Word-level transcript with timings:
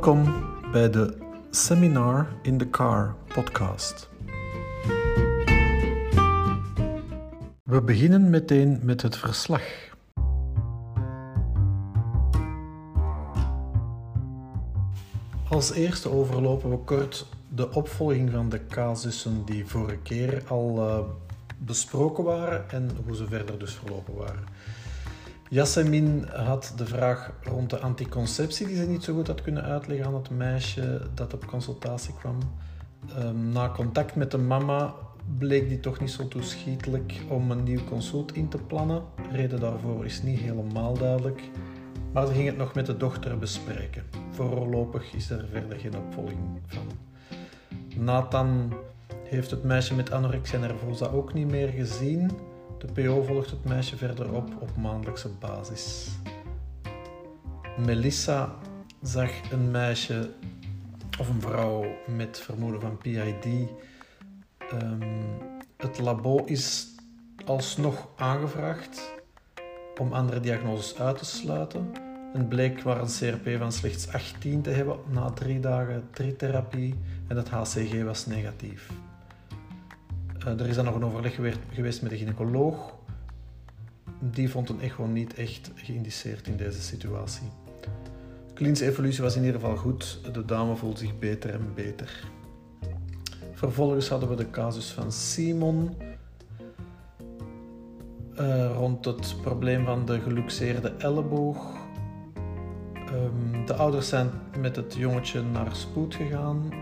Welkom 0.00 0.44
bij 0.72 0.90
de 0.90 1.16
Seminar 1.50 2.28
in 2.42 2.58
the 2.58 2.70
Car 2.70 3.14
podcast. 3.34 4.08
We 7.62 7.82
beginnen 7.84 8.30
meteen 8.30 8.80
met 8.82 9.02
het 9.02 9.16
verslag. 9.16 9.62
Als 15.48 15.72
eerste 15.72 16.10
overlopen 16.10 16.70
we 16.70 16.78
kort 16.78 17.26
de 17.48 17.72
opvolging 17.72 18.30
van 18.30 18.48
de 18.48 18.66
casussen 18.66 19.44
die 19.44 19.66
vorige 19.66 19.98
keer 19.98 20.42
al 20.48 20.76
uh, 20.76 20.98
besproken 21.58 22.24
waren 22.24 22.70
en 22.70 22.90
hoe 23.06 23.16
ze 23.16 23.26
verder 23.26 23.58
dus 23.58 23.74
verlopen 23.74 24.14
waren. 24.14 24.44
Jasmin 25.50 26.24
had 26.32 26.72
de 26.76 26.86
vraag 26.86 27.32
rond 27.42 27.70
de 27.70 27.78
anticonceptie 27.78 28.66
die 28.66 28.76
ze 28.76 28.86
niet 28.86 29.04
zo 29.04 29.14
goed 29.14 29.26
had 29.26 29.42
kunnen 29.42 29.62
uitleggen 29.62 30.06
aan 30.06 30.14
het 30.14 30.30
meisje 30.30 31.00
dat 31.14 31.34
op 31.34 31.46
consultatie 31.46 32.14
kwam. 32.14 32.38
Um, 33.18 33.48
na 33.48 33.68
contact 33.68 34.14
met 34.14 34.30
de 34.30 34.38
mama 34.38 34.94
bleek 35.38 35.68
die 35.68 35.80
toch 35.80 36.00
niet 36.00 36.10
zo 36.10 36.28
toeschietelijk 36.28 37.20
om 37.28 37.50
een 37.50 37.62
nieuw 37.62 37.84
consult 37.84 38.34
in 38.34 38.48
te 38.48 38.58
plannen. 38.58 39.02
De 39.30 39.36
reden 39.36 39.60
daarvoor 39.60 40.04
is 40.04 40.22
niet 40.22 40.38
helemaal 40.38 40.98
duidelijk. 40.98 41.42
Maar 42.12 42.26
ze 42.26 42.32
ging 42.32 42.46
het 42.46 42.56
nog 42.56 42.74
met 42.74 42.86
de 42.86 42.96
dochter 42.96 43.38
bespreken. 43.38 44.04
Voorlopig 44.30 45.12
is 45.12 45.30
er 45.30 45.46
verder 45.52 45.78
geen 45.78 45.96
opvolging 45.96 46.60
van. 46.66 46.86
Nathan 47.96 48.72
heeft 49.24 49.50
het 49.50 49.64
meisje 49.64 49.94
met 49.94 50.12
anorexia 50.12 50.58
nervosa 50.58 51.06
ook 51.06 51.34
niet 51.34 51.50
meer 51.50 51.68
gezien. 51.68 52.30
De 52.80 52.92
PO 52.92 53.22
volgt 53.22 53.50
het 53.50 53.64
meisje 53.64 53.96
verder 53.96 54.32
op 54.32 54.48
op 54.60 54.76
maandelijkse 54.76 55.28
basis. 55.28 56.08
Melissa 57.76 58.54
zag 59.02 59.52
een 59.52 59.70
meisje 59.70 60.30
of 61.18 61.28
een 61.28 61.40
vrouw 61.40 61.84
met 62.06 62.40
vermoeden 62.40 62.80
van 62.80 62.98
PID. 62.98 63.46
Um, 64.72 65.02
het 65.76 65.98
labo 65.98 66.44
is 66.44 66.86
alsnog 67.44 68.08
aangevraagd 68.16 69.12
om 69.98 70.12
andere 70.12 70.40
diagnoses 70.40 70.98
uit 70.98 71.18
te 71.18 71.24
sluiten. 71.24 71.92
Het 72.32 72.48
bleek 72.48 72.84
maar 72.84 73.00
een 73.00 73.06
CRP 73.06 73.58
van 73.58 73.72
slechts 73.72 74.12
18 74.12 74.62
te 74.62 74.70
hebben 74.70 74.98
na 75.08 75.30
drie 75.30 75.60
dagen 75.60 76.08
tritherapie 76.10 76.94
en 77.28 77.36
het 77.36 77.48
HCG 77.48 78.02
was 78.02 78.26
negatief. 78.26 78.90
Uh, 80.46 80.60
er 80.60 80.68
is 80.68 80.74
dan 80.74 80.84
nog 80.84 80.94
een 80.94 81.04
overleg 81.04 81.34
geweest 81.72 82.02
met 82.02 82.10
de 82.10 82.16
gynaecoloog. 82.16 82.94
Die 84.18 84.50
vond 84.50 84.68
een 84.68 84.80
echo 84.80 85.06
niet 85.06 85.34
echt 85.34 85.70
geïndiceerd 85.74 86.46
in 86.46 86.56
deze 86.56 86.80
situatie. 86.80 87.48
Klinische 88.54 88.86
evolutie 88.86 89.22
was 89.22 89.36
in 89.36 89.44
ieder 89.44 89.60
geval 89.60 89.76
goed. 89.76 90.20
De 90.32 90.44
dame 90.44 90.76
voelt 90.76 90.98
zich 90.98 91.18
beter 91.18 91.50
en 91.50 91.74
beter. 91.74 92.28
Vervolgens 93.52 94.08
hadden 94.08 94.28
we 94.28 94.34
de 94.34 94.50
casus 94.50 94.90
van 94.90 95.12
Simon. 95.12 95.96
Uh, 98.38 98.70
rond 98.74 99.04
het 99.04 99.34
probleem 99.42 99.84
van 99.84 100.06
de 100.06 100.20
geluxeerde 100.20 100.92
elleboog. 100.98 101.76
Um, 103.12 103.66
de 103.66 103.74
ouders 103.74 104.08
zijn 104.08 104.30
met 104.58 104.76
het 104.76 104.94
jongetje 104.94 105.42
naar 105.42 105.76
spoed 105.76 106.14
gegaan. 106.14 106.72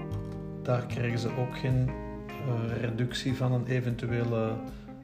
Daar 0.63 0.87
kregen 0.87 1.19
ze 1.19 1.37
ook 1.37 1.59
geen 1.59 1.91
reductie 2.81 3.35
van 3.35 3.53
een 3.53 3.67
eventuele 3.67 4.55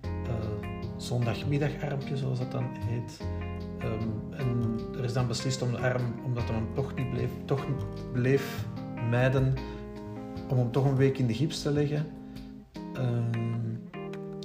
uh, 0.05 0.69
zondagmiddagarmpje, 0.97 2.17
zoals 2.17 2.39
dat 2.39 2.53
dan 2.53 2.67
heet. 2.79 3.21
Um, 3.83 4.39
en 4.39 4.79
er 4.99 5.05
is 5.05 5.13
dan 5.13 5.27
beslist 5.27 5.63
om 5.63 5.71
de 5.71 5.79
arm, 5.79 6.15
omdat 6.25 6.45
hij 6.45 6.55
hem 6.55 6.67
toch 6.75 6.95
niet 6.95 7.11
bleef, 7.11 7.31
toch 7.45 7.67
bleef 8.13 8.67
mijden, 9.11 9.55
om 10.49 10.59
hem 10.59 10.71
toch 10.71 10.85
een 10.85 10.97
week 10.97 11.19
in 11.19 11.27
de 11.27 11.35
gips 11.35 11.63
te 11.63 11.73
leggen. 11.73 12.07
Um, 12.97 13.83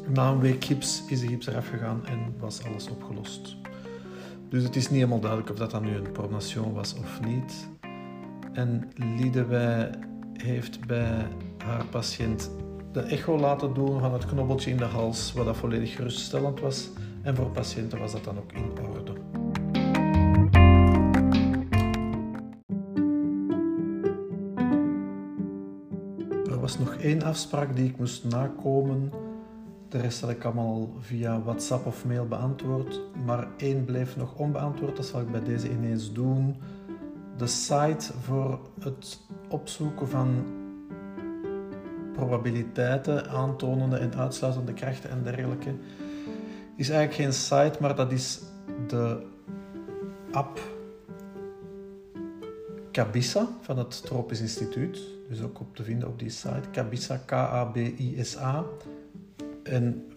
na 0.07 0.29
een 0.29 0.39
week 0.39 0.63
gips 0.63 1.03
is 1.07 1.19
de 1.19 1.27
gips 1.27 1.47
eraf 1.47 1.69
gegaan 1.69 2.05
en 2.05 2.19
was 2.39 2.63
alles 2.63 2.89
opgelost. 2.89 3.57
Dus 4.49 4.63
het 4.63 4.75
is 4.75 4.89
niet 4.89 4.97
helemaal 4.97 5.19
duidelijk 5.19 5.49
of 5.49 5.57
dat 5.57 5.71
dan 5.71 5.83
nu 5.83 5.95
een 5.95 6.11
pronation 6.11 6.73
was 6.73 6.93
of 6.93 7.21
niet. 7.21 7.69
En 8.53 8.91
Liedewij 8.95 9.89
heeft 10.33 10.87
bij 10.87 11.27
haar 11.57 11.85
patiënt 11.85 12.51
de 12.91 13.01
echo 13.01 13.37
laten 13.37 13.73
doen 13.73 13.99
van 13.99 14.13
het 14.13 14.25
knobbeltje 14.25 14.71
in 14.71 14.77
de 14.77 14.83
hals, 14.83 15.33
wat 15.33 15.45
dat 15.45 15.57
volledig 15.57 15.95
geruststellend 15.95 16.59
was. 16.59 16.89
En 17.21 17.35
voor 17.35 17.51
patiënten 17.51 17.99
was 17.99 18.11
dat 18.11 18.23
dan 18.23 18.37
ook 18.37 18.51
in 18.51 18.71
orde. 18.87 19.13
Er 26.51 26.59
was 26.59 26.79
nog 26.79 26.95
één 26.95 27.23
afspraak 27.23 27.75
die 27.75 27.89
ik 27.89 27.97
moest 27.97 28.23
nakomen. 28.23 29.11
De 29.89 29.97
rest 29.97 30.21
had 30.21 30.29
ik 30.29 30.43
allemaal 30.43 30.89
via 30.99 31.41
WhatsApp 31.41 31.85
of 31.85 32.05
mail 32.05 32.27
beantwoord. 32.27 33.01
Maar 33.25 33.47
één 33.57 33.85
bleef 33.85 34.17
nog 34.17 34.35
onbeantwoord. 34.35 34.95
Dat 34.95 35.05
zal 35.05 35.21
ik 35.21 35.31
bij 35.31 35.43
deze 35.43 35.71
ineens 35.71 36.13
doen. 36.13 36.55
De 37.37 37.47
site 37.47 38.13
voor 38.21 38.59
het 38.79 39.19
opzoeken 39.49 40.07
van 40.07 40.43
probabiliteiten 42.19 43.29
aantonende 43.29 43.97
en 43.97 44.15
uitsluitende 44.15 44.73
krachten 44.73 45.09
en 45.09 45.23
dergelijke, 45.23 45.73
is 46.75 46.89
eigenlijk 46.89 47.21
geen 47.21 47.33
site, 47.33 47.77
maar 47.79 47.95
dat 47.95 48.11
is 48.11 48.39
de 48.87 49.25
app 50.31 50.59
Kabisa 52.91 53.47
van 53.61 53.77
het 53.77 54.05
Tropisch 54.05 54.41
Instituut. 54.41 54.99
Dus 55.29 55.41
ook 55.41 55.59
op 55.59 55.75
te 55.75 55.83
vinden 55.83 56.07
op 56.07 56.19
die 56.19 56.29
site. 56.29 56.69
Kabisa, 56.71 57.17
K-A-B-I-S-A. 57.25 58.65
En 59.63 60.07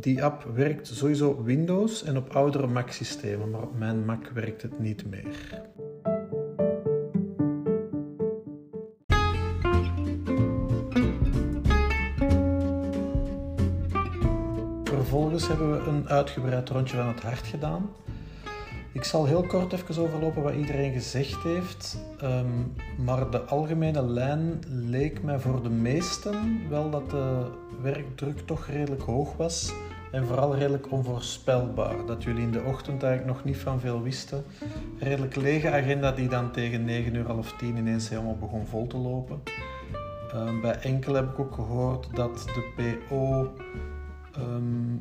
die 0.00 0.24
app 0.24 0.44
werkt 0.54 0.86
sowieso 0.86 1.42
Windows 1.42 2.02
en 2.04 2.16
op 2.16 2.30
oudere 2.30 2.66
Mac-systemen, 2.66 3.50
maar 3.50 3.62
op 3.62 3.78
mijn 3.78 4.04
Mac 4.04 4.28
werkt 4.34 4.62
het 4.62 4.78
niet 4.78 5.10
meer. 5.10 5.62
Vervolgens 15.42 15.84
hebben 15.84 15.92
we 15.92 15.98
een 15.98 16.16
uitgebreid 16.16 16.68
rondje 16.68 16.96
van 16.96 17.06
het 17.06 17.22
hart 17.22 17.46
gedaan. 17.46 17.90
Ik 18.92 19.04
zal 19.04 19.26
heel 19.26 19.42
kort 19.42 19.72
even 19.72 20.02
overlopen 20.02 20.42
wat 20.42 20.54
iedereen 20.54 20.92
gezegd 20.92 21.42
heeft. 21.42 21.98
Um, 22.22 22.74
maar 23.04 23.30
de 23.30 23.40
algemene 23.40 24.02
lijn 24.02 24.62
leek 24.68 25.22
mij 25.22 25.38
voor 25.38 25.62
de 25.62 25.68
meesten 25.70 26.68
wel 26.68 26.90
dat 26.90 27.10
de 27.10 27.46
werkdruk 27.82 28.38
toch 28.46 28.66
redelijk 28.66 29.02
hoog 29.02 29.36
was. 29.36 29.72
En 30.12 30.26
vooral 30.26 30.54
redelijk 30.54 30.90
onvoorspelbaar. 30.90 32.06
Dat 32.06 32.22
jullie 32.22 32.42
in 32.42 32.50
de 32.50 32.62
ochtend 32.62 33.02
eigenlijk 33.02 33.36
nog 33.36 33.44
niet 33.44 33.58
van 33.58 33.80
veel 33.80 34.02
wisten. 34.02 34.44
Redelijk 34.98 35.36
lege 35.36 35.70
agenda 35.70 36.12
die 36.12 36.28
dan 36.28 36.52
tegen 36.52 36.84
9 36.84 37.14
uur 37.14 37.26
half 37.26 37.52
10 37.56 37.76
ineens 37.76 38.08
helemaal 38.08 38.38
begon 38.38 38.66
vol 38.66 38.86
te 38.86 38.96
lopen. 38.96 39.42
Um, 40.34 40.60
bij 40.60 40.78
enkel 40.78 41.14
heb 41.14 41.30
ik 41.30 41.38
ook 41.38 41.54
gehoord 41.54 42.08
dat 42.14 42.44
de 42.44 42.96
PO 43.08 43.52
um, 44.38 45.00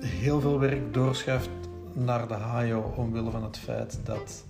heel 0.00 0.40
veel 0.40 0.58
werk 0.58 0.94
doorschuift 0.94 1.50
naar 1.92 2.28
de 2.28 2.34
HAJO 2.34 2.92
omwille 2.96 3.30
van 3.30 3.42
het 3.42 3.58
feit 3.58 4.00
dat 4.04 4.44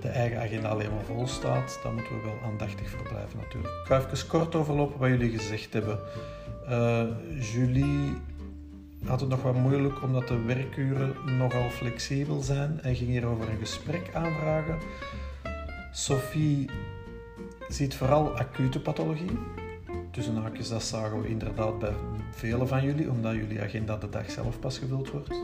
de 0.00 0.08
eigen 0.08 0.40
agenda 0.40 0.68
alleen 0.68 0.90
maar 0.90 1.04
vol 1.04 1.26
staat. 1.26 1.80
Dan 1.82 1.94
moeten 1.94 2.16
we 2.16 2.22
wel 2.22 2.50
aandachtig 2.50 2.90
verblijven 2.90 3.38
natuurlijk. 3.38 3.74
Ik 3.74 3.86
ga 3.86 3.98
even 3.98 4.28
kort 4.28 4.54
overlopen 4.54 4.98
wat 4.98 5.08
jullie 5.08 5.38
gezegd 5.38 5.72
hebben. 5.72 5.98
Uh, 6.68 7.02
Julie 7.52 8.12
had 9.04 9.20
het 9.20 9.28
nog 9.28 9.42
wat 9.42 9.54
moeilijk 9.54 10.02
omdat 10.02 10.28
de 10.28 10.42
werkuren 10.42 11.14
nogal 11.38 11.70
flexibel 11.70 12.40
zijn 12.40 12.80
en 12.82 12.96
ging 12.96 13.10
hierover 13.10 13.48
een 13.48 13.58
gesprek 13.58 14.10
aanvragen. 14.14 14.78
Sophie 15.92 16.70
ziet 17.68 17.94
vooral 17.94 18.36
acute 18.36 18.80
pathologie. 18.80 19.38
Tussen 20.12 20.36
haakjes, 20.36 20.68
dat 20.68 20.82
zagen 20.82 21.22
we 21.22 21.28
inderdaad 21.28 21.78
bij 21.78 21.94
velen 22.30 22.68
van 22.68 22.84
jullie, 22.84 23.10
omdat 23.10 23.34
jullie 23.34 23.62
agenda 23.62 23.96
de 23.96 24.08
dag 24.08 24.30
zelf 24.30 24.58
pas 24.58 24.78
gevuld 24.78 25.10
wordt. 25.10 25.34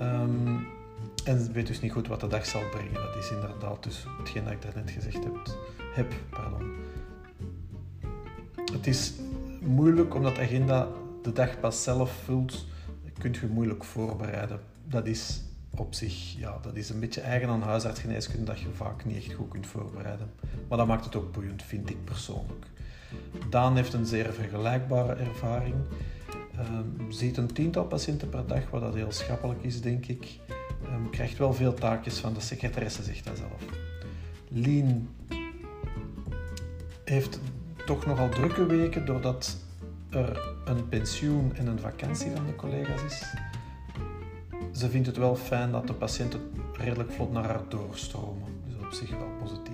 Um, 0.00 0.66
en 1.24 1.52
weet 1.52 1.66
dus 1.66 1.80
niet 1.80 1.92
goed 1.92 2.08
wat 2.08 2.20
de 2.20 2.26
dag 2.26 2.46
zal 2.46 2.62
brengen. 2.70 2.94
Dat 2.94 3.16
is 3.16 3.30
inderdaad 3.30 3.82
dus 3.82 4.06
hetgeen 4.18 4.44
dat 4.44 4.52
ik 4.52 4.62
daarnet 4.62 4.90
gezegd 4.90 5.24
heb. 5.24 5.56
heb 5.94 6.12
pardon. 6.30 6.74
Het 8.72 8.86
is 8.86 9.12
moeilijk 9.60 10.14
omdat 10.14 10.34
de 10.34 10.40
agenda 10.40 10.88
de 11.22 11.32
dag 11.32 11.60
pas 11.60 11.82
zelf 11.82 12.12
vult. 12.24 12.66
Kunt 13.18 13.36
je 13.36 13.46
moeilijk 13.46 13.84
voorbereiden. 13.84 14.60
Dat 14.84 15.06
is 15.06 15.40
op 15.70 15.94
zich, 15.94 16.38
ja, 16.38 16.58
dat 16.62 16.76
is 16.76 16.90
een 16.90 17.00
beetje 17.00 17.20
eigen 17.20 17.48
aan 17.48 17.62
huisartsgeneeskunde 17.62 18.44
dat 18.44 18.60
je 18.60 18.68
vaak 18.74 19.04
niet 19.04 19.16
echt 19.16 19.32
goed 19.32 19.48
kunt 19.48 19.66
voorbereiden. 19.66 20.30
Maar 20.68 20.78
dat 20.78 20.86
maakt 20.86 21.04
het 21.04 21.16
ook 21.16 21.32
boeiend, 21.32 21.62
vind 21.62 21.90
ik 21.90 22.04
persoonlijk. 22.04 22.66
Daan 23.50 23.76
heeft 23.76 23.92
een 23.92 24.06
zeer 24.06 24.32
vergelijkbare 24.32 25.12
ervaring. 25.12 25.74
Um, 26.58 27.12
ziet 27.12 27.36
een 27.36 27.52
tiental 27.52 27.84
patiënten 27.84 28.28
per 28.28 28.46
dag, 28.46 28.70
wat 28.70 28.80
dat 28.80 28.94
heel 28.94 29.12
schappelijk 29.12 29.62
is, 29.62 29.80
denk 29.80 30.06
ik. 30.06 30.38
Um, 30.92 31.10
krijgt 31.10 31.38
wel 31.38 31.54
veel 31.54 31.74
taakjes 31.74 32.18
van 32.18 32.34
de 32.34 32.40
secretaresse, 32.40 33.02
zegt 33.02 33.24
hij 33.24 33.36
zelf. 33.36 33.62
Lien 34.48 35.08
heeft 37.04 37.40
toch 37.86 38.06
nogal 38.06 38.28
drukke 38.28 38.66
weken 38.66 39.06
doordat 39.06 39.56
er 40.10 40.54
een 40.64 40.88
pensioen 40.88 41.54
en 41.54 41.66
een 41.66 41.78
vakantie 41.78 42.30
van 42.30 42.46
de 42.46 42.54
collega's 42.54 43.02
is. 43.02 43.34
Ze 44.72 44.90
vindt 44.90 45.06
het 45.06 45.16
wel 45.16 45.36
fijn 45.36 45.70
dat 45.70 45.86
de 45.86 45.92
patiënten 45.92 46.40
redelijk 46.72 47.12
vlot 47.12 47.32
naar 47.32 47.44
haar 47.44 47.62
doorstromen. 47.68 48.48
Dus 48.66 48.86
op 48.86 48.92
zich 48.92 49.10
wel 49.10 49.30
positief. 49.42 49.65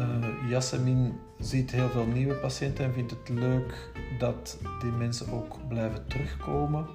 Uh, 0.00 1.10
ziet 1.38 1.70
heel 1.70 1.88
veel 1.88 2.06
nieuwe 2.06 2.34
patiënten 2.34 2.84
en 2.84 2.92
vindt 2.92 3.10
het 3.10 3.28
leuk 3.28 3.90
dat 4.18 4.58
die 4.80 4.90
mensen 4.90 5.32
ook 5.32 5.68
blijven 5.68 6.06
terugkomen. 6.06 6.86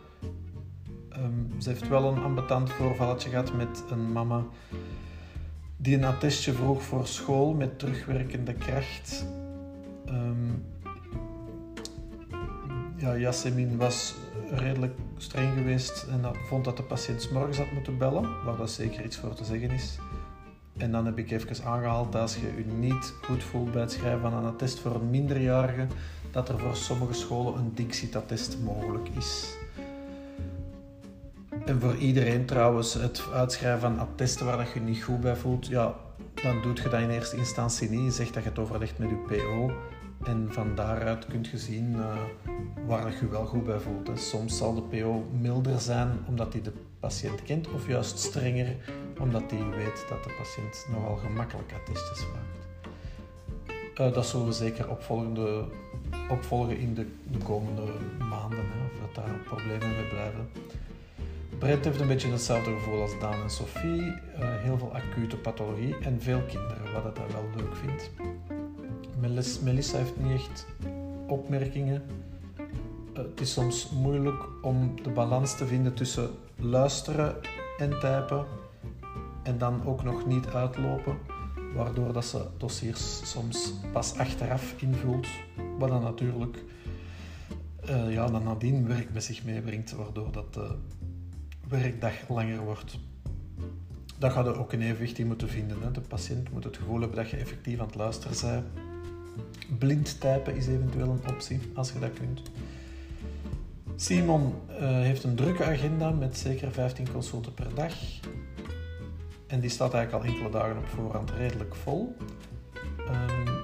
Um, 1.17 1.61
ze 1.61 1.69
heeft 1.69 1.87
wel 1.87 2.11
een 2.11 2.23
ambetant 2.23 2.69
voorvalletje 2.69 3.29
gehad 3.29 3.53
met 3.53 3.83
een 3.89 4.11
mama 4.11 4.43
die 5.77 5.95
een 5.95 6.03
attestje 6.03 6.53
vroeg 6.53 6.83
voor 6.83 7.07
school 7.07 7.53
met 7.53 7.79
terugwerkende 7.79 8.53
kracht. 8.53 9.25
Um, 10.07 10.65
ja, 12.95 13.13
was 13.77 14.15
redelijk 14.51 14.93
streng 15.17 15.53
geweest 15.53 16.05
en 16.09 16.21
vond 16.47 16.65
dat 16.65 16.77
de 16.77 16.83
patiënt 16.83 17.31
morgens 17.31 17.57
had 17.57 17.71
moeten 17.71 17.97
bellen, 17.97 18.43
waar 18.43 18.57
dat 18.57 18.71
zeker 18.71 19.05
iets 19.05 19.17
voor 19.17 19.33
te 19.33 19.45
zeggen 19.45 19.71
is. 19.71 19.97
En 20.77 20.91
dan 20.91 21.05
heb 21.05 21.17
ik 21.17 21.31
even 21.31 21.65
aangehaald 21.65 22.11
dat 22.11 22.21
als 22.21 22.35
je 22.35 22.53
je 22.57 22.65
niet 22.65 23.13
goed 23.21 23.43
voelt 23.43 23.71
bij 23.71 23.81
het 23.81 23.91
schrijven 23.91 24.21
van 24.21 24.33
een 24.33 24.45
attest 24.45 24.79
voor 24.79 24.95
een 24.95 25.09
minderjarige, 25.09 25.87
dat 26.31 26.49
er 26.49 26.59
voor 26.59 26.75
sommige 26.75 27.13
scholen 27.13 27.57
een 27.59 27.71
Dixit-attest 27.73 28.57
mogelijk 28.63 29.09
is. 29.09 29.55
En 31.65 31.81
voor 31.81 31.95
iedereen 31.95 32.45
trouwens, 32.45 32.93
het 32.93 33.23
uitschrijven 33.33 33.81
van 33.81 33.99
attesten 33.99 34.45
waar 34.45 34.57
dat 34.57 34.71
je 34.73 34.79
niet 34.79 35.03
goed 35.03 35.21
bij 35.21 35.35
voelt, 35.35 35.67
ja, 35.67 35.95
dan 36.43 36.61
doet 36.61 36.79
je 36.79 36.89
dat 36.89 37.01
in 37.01 37.09
eerste 37.09 37.37
instantie 37.37 37.89
niet. 37.89 38.03
Je 38.03 38.11
zegt 38.11 38.33
dat 38.33 38.43
je 38.43 38.49
het 38.49 38.59
overlegt 38.59 38.97
met 38.97 39.09
je 39.09 39.15
PO. 39.15 39.71
En 40.23 40.47
van 40.49 40.75
daaruit 40.75 41.25
kun 41.25 41.45
je 41.51 41.57
zien 41.57 41.91
uh, 41.91 42.15
waar 42.87 43.13
je 43.19 43.27
wel 43.27 43.45
goed 43.45 43.63
bij 43.63 43.79
voelt. 43.79 44.19
Soms 44.19 44.57
zal 44.57 44.75
de 44.75 44.81
PO 44.81 45.27
milder 45.39 45.79
zijn 45.79 46.09
omdat 46.27 46.53
hij 46.53 46.61
de 46.61 46.73
patiënt 46.99 47.43
kent, 47.43 47.71
of 47.71 47.87
juist 47.87 48.19
strenger 48.19 48.75
omdat 49.19 49.43
hij 49.51 49.69
weet 49.69 50.05
dat 50.09 50.23
de 50.23 50.29
patiënt 50.37 50.87
nogal 50.91 51.15
gemakkelijk 51.15 51.71
attestjes 51.73 52.19
vraagt. 52.19 52.65
Uh, 54.01 54.13
dat 54.13 54.25
zullen 54.25 54.45
we 54.45 54.51
zeker 54.51 54.89
opvolgende, 54.89 55.65
opvolgen 56.29 56.77
in 56.77 56.93
de, 56.93 57.07
de 57.23 57.37
komende 57.37 57.81
maanden, 58.29 58.59
hè, 58.59 58.85
of 58.85 58.99
dat 59.01 59.25
daar 59.25 59.35
problemen 59.37 59.95
mee 59.95 60.07
blijven. 60.09 60.49
Brent 61.59 61.85
heeft 61.85 61.99
een 61.99 62.07
beetje 62.07 62.31
hetzelfde 62.31 62.71
gevoel 62.71 63.01
als 63.01 63.19
Daan 63.19 63.41
en 63.41 63.49
Sophie. 63.49 64.01
Uh, 64.01 64.13
heel 64.39 64.77
veel 64.77 64.93
acute 64.93 65.37
pathologie 65.37 65.95
en 65.97 66.21
veel 66.21 66.41
kinderen, 66.41 66.93
wat 66.93 67.05
ik 67.05 67.23
wel 67.31 67.45
leuk 67.55 67.75
vind. 67.75 68.11
Melissa 69.63 69.97
heeft 69.97 70.17
niet 70.17 70.33
echt 70.33 70.65
opmerkingen. 71.27 72.03
Uh, 72.59 73.17
het 73.17 73.41
is 73.41 73.53
soms 73.53 73.89
moeilijk 73.89 74.43
om 74.61 75.03
de 75.03 75.09
balans 75.09 75.57
te 75.57 75.65
vinden 75.65 75.93
tussen 75.93 76.29
luisteren 76.55 77.35
en 77.77 77.89
typen 77.89 78.45
en 79.45 79.57
dan 79.57 79.85
ook 79.85 80.03
nog 80.03 80.25
niet 80.25 80.47
uitlopen, 80.47 81.17
waardoor 81.75 82.13
dat 82.13 82.25
ze 82.25 82.45
dossiers 82.57 83.31
soms 83.31 83.73
pas 83.91 84.17
achteraf 84.17 84.81
invult, 84.81 85.27
wat 85.77 85.89
dan 85.89 86.03
natuurlijk 86.03 86.63
uh, 87.89 88.13
ja, 88.13 88.27
dan 88.27 88.43
nadien 88.43 88.87
werk 88.87 89.13
met 89.13 89.23
zich 89.23 89.43
meebrengt, 89.43 89.91
waardoor 89.91 90.31
dat 90.31 90.53
de 90.53 90.75
werkdag 91.67 92.29
langer 92.29 92.59
wordt. 92.59 92.99
Dat 94.17 94.31
gaat 94.31 94.45
er 94.45 94.59
ook 94.59 94.73
een 94.73 94.81
evenwicht 94.81 95.17
in 95.17 95.27
moeten 95.27 95.49
vinden. 95.49 95.81
Hè. 95.81 95.91
De 95.91 96.01
patiënt 96.01 96.51
moet 96.51 96.63
het 96.63 96.77
gevoel 96.77 96.99
hebben 96.99 97.17
dat 97.17 97.29
je 97.29 97.37
effectief 97.37 97.79
aan 97.79 97.85
het 97.85 97.95
luisteren 97.95 98.37
bent. 98.41 98.83
Blind 99.79 100.21
typen 100.21 100.55
is 100.55 100.67
eventueel 100.67 101.09
een 101.09 101.33
optie, 101.33 101.59
als 101.73 101.91
je 101.91 101.99
dat 101.99 102.13
kunt. 102.13 102.41
Simon 103.95 104.53
uh, 104.69 104.77
heeft 104.79 105.23
een 105.23 105.35
drukke 105.35 105.63
agenda 105.63 106.11
met 106.11 106.37
zeker 106.37 106.71
15 106.71 107.11
consulten 107.11 107.53
per 107.53 107.75
dag. 107.75 107.93
En 109.47 109.59
die 109.59 109.69
staat 109.69 109.93
eigenlijk 109.93 110.25
al 110.25 110.31
enkele 110.31 110.49
dagen 110.49 110.77
op 110.77 110.87
voorhand 110.87 111.31
redelijk 111.31 111.75
vol. 111.75 112.15
Um, 112.97 113.63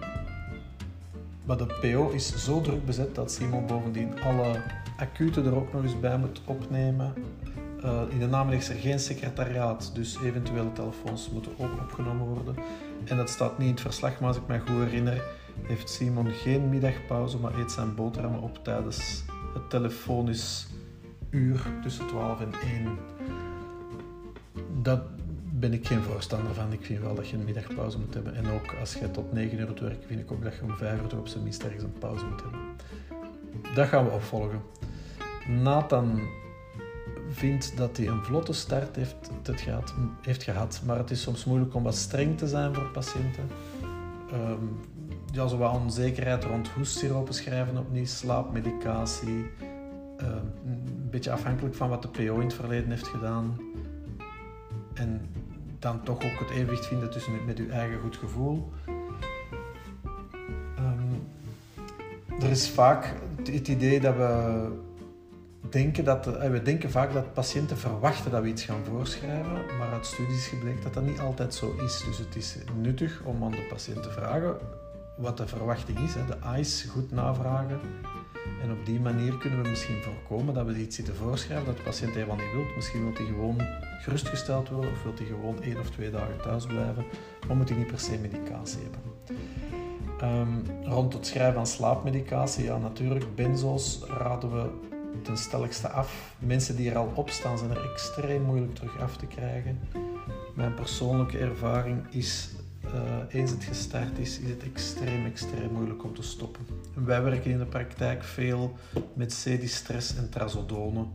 maar 1.45 1.57
de 1.57 1.65
PO 1.81 2.09
is 2.09 2.45
zo 2.45 2.61
druk 2.61 2.85
bezet 2.85 3.15
dat 3.15 3.31
Simon 3.31 3.65
bovendien 3.65 4.21
alle 4.21 4.61
acute 4.97 5.41
er 5.41 5.55
ook 5.55 5.73
nog 5.73 5.83
eens 5.83 5.99
bij 5.99 6.17
moet 6.17 6.41
opnemen. 6.45 7.13
Uh, 7.83 8.01
in 8.09 8.19
de 8.19 8.27
naam 8.27 8.49
ligt 8.49 8.69
er 8.69 8.75
geen 8.75 8.99
secretariaat, 8.99 9.91
dus 9.95 10.17
eventuele 10.23 10.71
telefoons 10.71 11.29
moeten 11.29 11.51
ook 11.57 11.79
opgenomen 11.79 12.27
worden. 12.27 12.55
En 13.05 13.17
dat 13.17 13.29
staat 13.29 13.57
niet 13.57 13.67
in 13.67 13.73
het 13.73 13.81
verslag, 13.81 14.19
maar 14.19 14.27
als 14.27 14.37
ik 14.37 14.47
me 14.47 14.59
goed 14.59 14.69
herinner, 14.69 15.23
heeft 15.61 15.89
Simon 15.89 16.31
geen 16.31 16.69
middagpauze, 16.69 17.37
maar 17.37 17.59
eet 17.59 17.71
zijn 17.71 17.95
boterhammen 17.95 18.41
op 18.41 18.63
tijdens 18.63 19.23
het 19.53 19.69
telefonisch 19.69 20.67
uur 21.29 21.65
tussen 21.81 22.07
12 22.07 22.41
en 22.41 22.53
1. 22.63 22.97
Dat 24.81 25.01
ben 25.61 25.73
ik 25.73 25.87
geen 25.87 26.01
voorstander 26.01 26.53
van. 26.53 26.71
Ik 26.71 26.85
vind 26.85 26.99
wel 26.99 27.15
dat 27.15 27.29
je 27.29 27.37
een 27.37 27.43
middagpauze 27.43 27.99
moet 27.99 28.13
hebben. 28.13 28.35
En 28.35 28.49
ook 28.49 28.75
als 28.79 28.93
je 28.93 29.11
tot 29.11 29.33
9 29.33 29.59
uur 29.59 29.73
werkt, 29.79 30.05
vind 30.05 30.19
ik 30.19 30.31
ook 30.31 30.43
dat 30.43 30.55
je 30.55 30.63
om 30.63 30.75
5 30.75 31.01
uur 31.01 31.19
op 31.19 31.27
zijn 31.27 31.43
minst 31.43 31.63
ergens 31.63 31.83
een 31.83 31.97
pauze 31.99 32.25
moet 32.25 32.41
hebben. 32.41 32.59
Dat 33.75 33.87
gaan 33.87 34.05
we 34.05 34.11
opvolgen. 34.11 34.61
Nathan 35.47 36.21
vindt 37.29 37.77
dat 37.77 37.97
hij 37.97 38.07
een 38.07 38.23
vlotte 38.23 38.53
start 38.53 38.95
heeft, 38.95 39.15
het 39.43 39.61
gehad, 39.61 39.93
heeft 40.21 40.43
gehad, 40.43 40.81
maar 40.85 40.97
het 40.97 41.11
is 41.11 41.21
soms 41.21 41.45
moeilijk 41.45 41.73
om 41.75 41.83
wat 41.83 41.95
streng 41.95 42.37
te 42.37 42.47
zijn 42.47 42.73
voor 42.73 42.91
patiënten. 42.91 43.47
Um, 44.33 44.79
ja, 45.31 45.47
zo 45.47 45.63
onzekerheid 45.63 46.43
rond 46.43 46.69
hoestsiropen 46.69 47.33
schrijven 47.33 47.77
opnieuw, 47.77 48.05
slaapmedicatie. 48.05 49.45
Uh, 50.21 50.27
een 50.65 51.09
beetje 51.09 51.31
afhankelijk 51.31 51.75
van 51.75 51.89
wat 51.89 52.01
de 52.01 52.07
PO 52.07 52.35
in 52.35 52.41
het 52.45 52.53
verleden 52.53 52.89
heeft 52.89 53.07
gedaan. 53.07 53.57
En 54.93 55.21
dan 55.81 56.03
toch 56.03 56.15
ook 56.15 56.39
het 56.39 56.49
evenwicht 56.49 56.85
vinden 56.85 57.11
tussen 57.11 57.31
met, 57.31 57.45
met 57.45 57.57
uw 57.57 57.69
eigen 57.69 57.99
goed 57.99 58.17
gevoel. 58.17 58.71
Um, 60.79 61.27
er 62.41 62.49
is 62.49 62.69
vaak 62.69 63.13
het 63.43 63.67
idee 63.67 63.99
dat 63.99 64.15
we 64.15 64.67
denken 65.69 66.03
dat, 66.03 66.37
eh, 66.37 66.49
we 66.49 66.61
denken 66.61 66.91
vaak 66.91 67.13
dat 67.13 67.33
patiënten 67.33 67.77
verwachten 67.77 68.31
dat 68.31 68.41
we 68.41 68.47
iets 68.47 68.63
gaan 68.63 68.83
voorschrijven, 68.89 69.77
maar 69.77 69.91
uit 69.91 70.05
studies 70.05 70.47
gebleken 70.47 70.83
dat 70.83 70.93
dat 70.93 71.05
niet 71.05 71.19
altijd 71.19 71.53
zo 71.53 71.75
is. 71.85 72.03
Dus 72.05 72.17
het 72.17 72.35
is 72.35 72.57
nuttig 72.81 73.21
om 73.23 73.43
aan 73.43 73.51
de 73.51 73.67
patiënt 73.69 74.03
te 74.03 74.11
vragen 74.11 74.57
wat 75.17 75.37
de 75.37 75.47
verwachting 75.47 75.99
is, 75.99 76.13
de 76.13 76.57
ICE 76.57 76.87
goed 76.87 77.11
navragen. 77.11 77.79
En 78.61 78.71
op 78.71 78.85
die 78.85 78.99
manier 78.99 79.37
kunnen 79.37 79.61
we 79.61 79.69
misschien 79.69 80.01
voorkomen 80.01 80.53
dat 80.53 80.65
we 80.65 80.79
iets 80.79 80.95
zitten 80.95 81.15
voorschrijven 81.15 81.65
dat 81.65 81.77
de 81.77 81.83
patiënt 81.83 82.13
helemaal 82.13 82.35
niet 82.35 82.51
wil. 82.53 82.65
Misschien 82.75 83.03
wil 83.03 83.13
hij 83.13 83.25
gewoon 83.25 83.57
gerustgesteld 84.01 84.69
worden 84.69 84.91
of 84.91 85.03
wil 85.03 85.13
hij 85.15 85.25
gewoon 85.25 85.61
één 85.61 85.79
of 85.79 85.89
twee 85.89 86.11
dagen 86.11 86.41
thuis 86.41 86.65
blijven, 86.65 87.05
maar 87.47 87.57
moet 87.57 87.69
hij 87.69 87.77
niet 87.77 87.87
per 87.87 87.99
se 87.99 88.17
medicatie 88.17 88.79
hebben. 88.81 89.01
Um, 90.23 90.63
rond 90.83 91.13
het 91.13 91.27
schrijven 91.27 91.53
van 91.53 91.67
slaapmedicatie, 91.67 92.63
ja 92.63 92.77
natuurlijk, 92.77 93.35
benzo's 93.35 93.99
raden 94.07 94.51
we 94.51 94.69
ten 95.21 95.37
stelligste 95.37 95.89
af. 95.89 96.35
Mensen 96.39 96.75
die 96.75 96.89
er 96.89 96.97
al 96.97 97.11
op 97.15 97.29
staan 97.29 97.57
zijn 97.57 97.71
er 97.71 97.91
extreem 97.91 98.41
moeilijk 98.41 98.75
terug 98.75 98.99
af 98.99 99.17
te 99.17 99.25
krijgen. 99.25 99.79
Mijn 100.55 100.73
persoonlijke 100.73 101.37
ervaring 101.37 102.05
is 102.09 102.49
uh, 102.85 102.91
eens 103.29 103.51
het 103.51 103.63
gestart 103.63 104.17
is, 104.17 104.39
is 104.39 104.49
het 104.49 104.63
extreem, 104.63 105.25
extreem 105.25 105.71
moeilijk 105.71 106.03
om 106.03 106.15
te 106.15 106.23
stoppen. 106.23 106.65
Wij 106.93 107.23
werken 107.23 107.51
in 107.51 107.57
de 107.57 107.65
praktijk 107.65 108.23
veel 108.23 108.75
met 109.13 109.43
C-distress 109.43 110.15
en 110.15 110.29
trazodone 110.29 111.05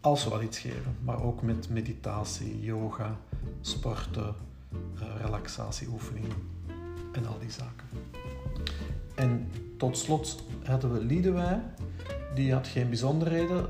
als 0.00 0.24
we 0.24 0.30
wat 0.30 0.42
iets 0.42 0.58
geven, 0.58 0.96
maar 1.04 1.22
ook 1.22 1.42
met 1.42 1.68
meditatie, 1.68 2.60
yoga, 2.60 3.16
sporten, 3.60 4.34
uh, 4.94 5.02
relaxatieoefeningen 5.20 6.36
en 7.12 7.26
al 7.26 7.38
die 7.38 7.50
zaken. 7.50 7.88
En 9.14 9.48
tot 9.78 9.98
slot 9.98 10.44
hadden 10.64 10.92
we 10.92 11.04
Liedewij, 11.04 11.62
die 12.34 12.52
had 12.52 12.68
geen 12.68 12.88
bijzonderheden. 12.88 13.66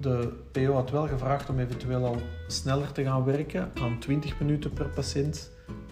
De 0.00 0.32
PO 0.52 0.72
had 0.72 0.90
wel 0.90 1.08
gevraagd 1.08 1.50
om 1.50 1.58
eventueel 1.58 2.06
al 2.06 2.20
sneller 2.46 2.92
te 2.92 3.02
gaan 3.02 3.24
werken 3.24 3.70
aan 3.74 3.98
20 3.98 4.38
minuten 4.38 4.72
per 4.72 4.88
patiënt 4.88 5.50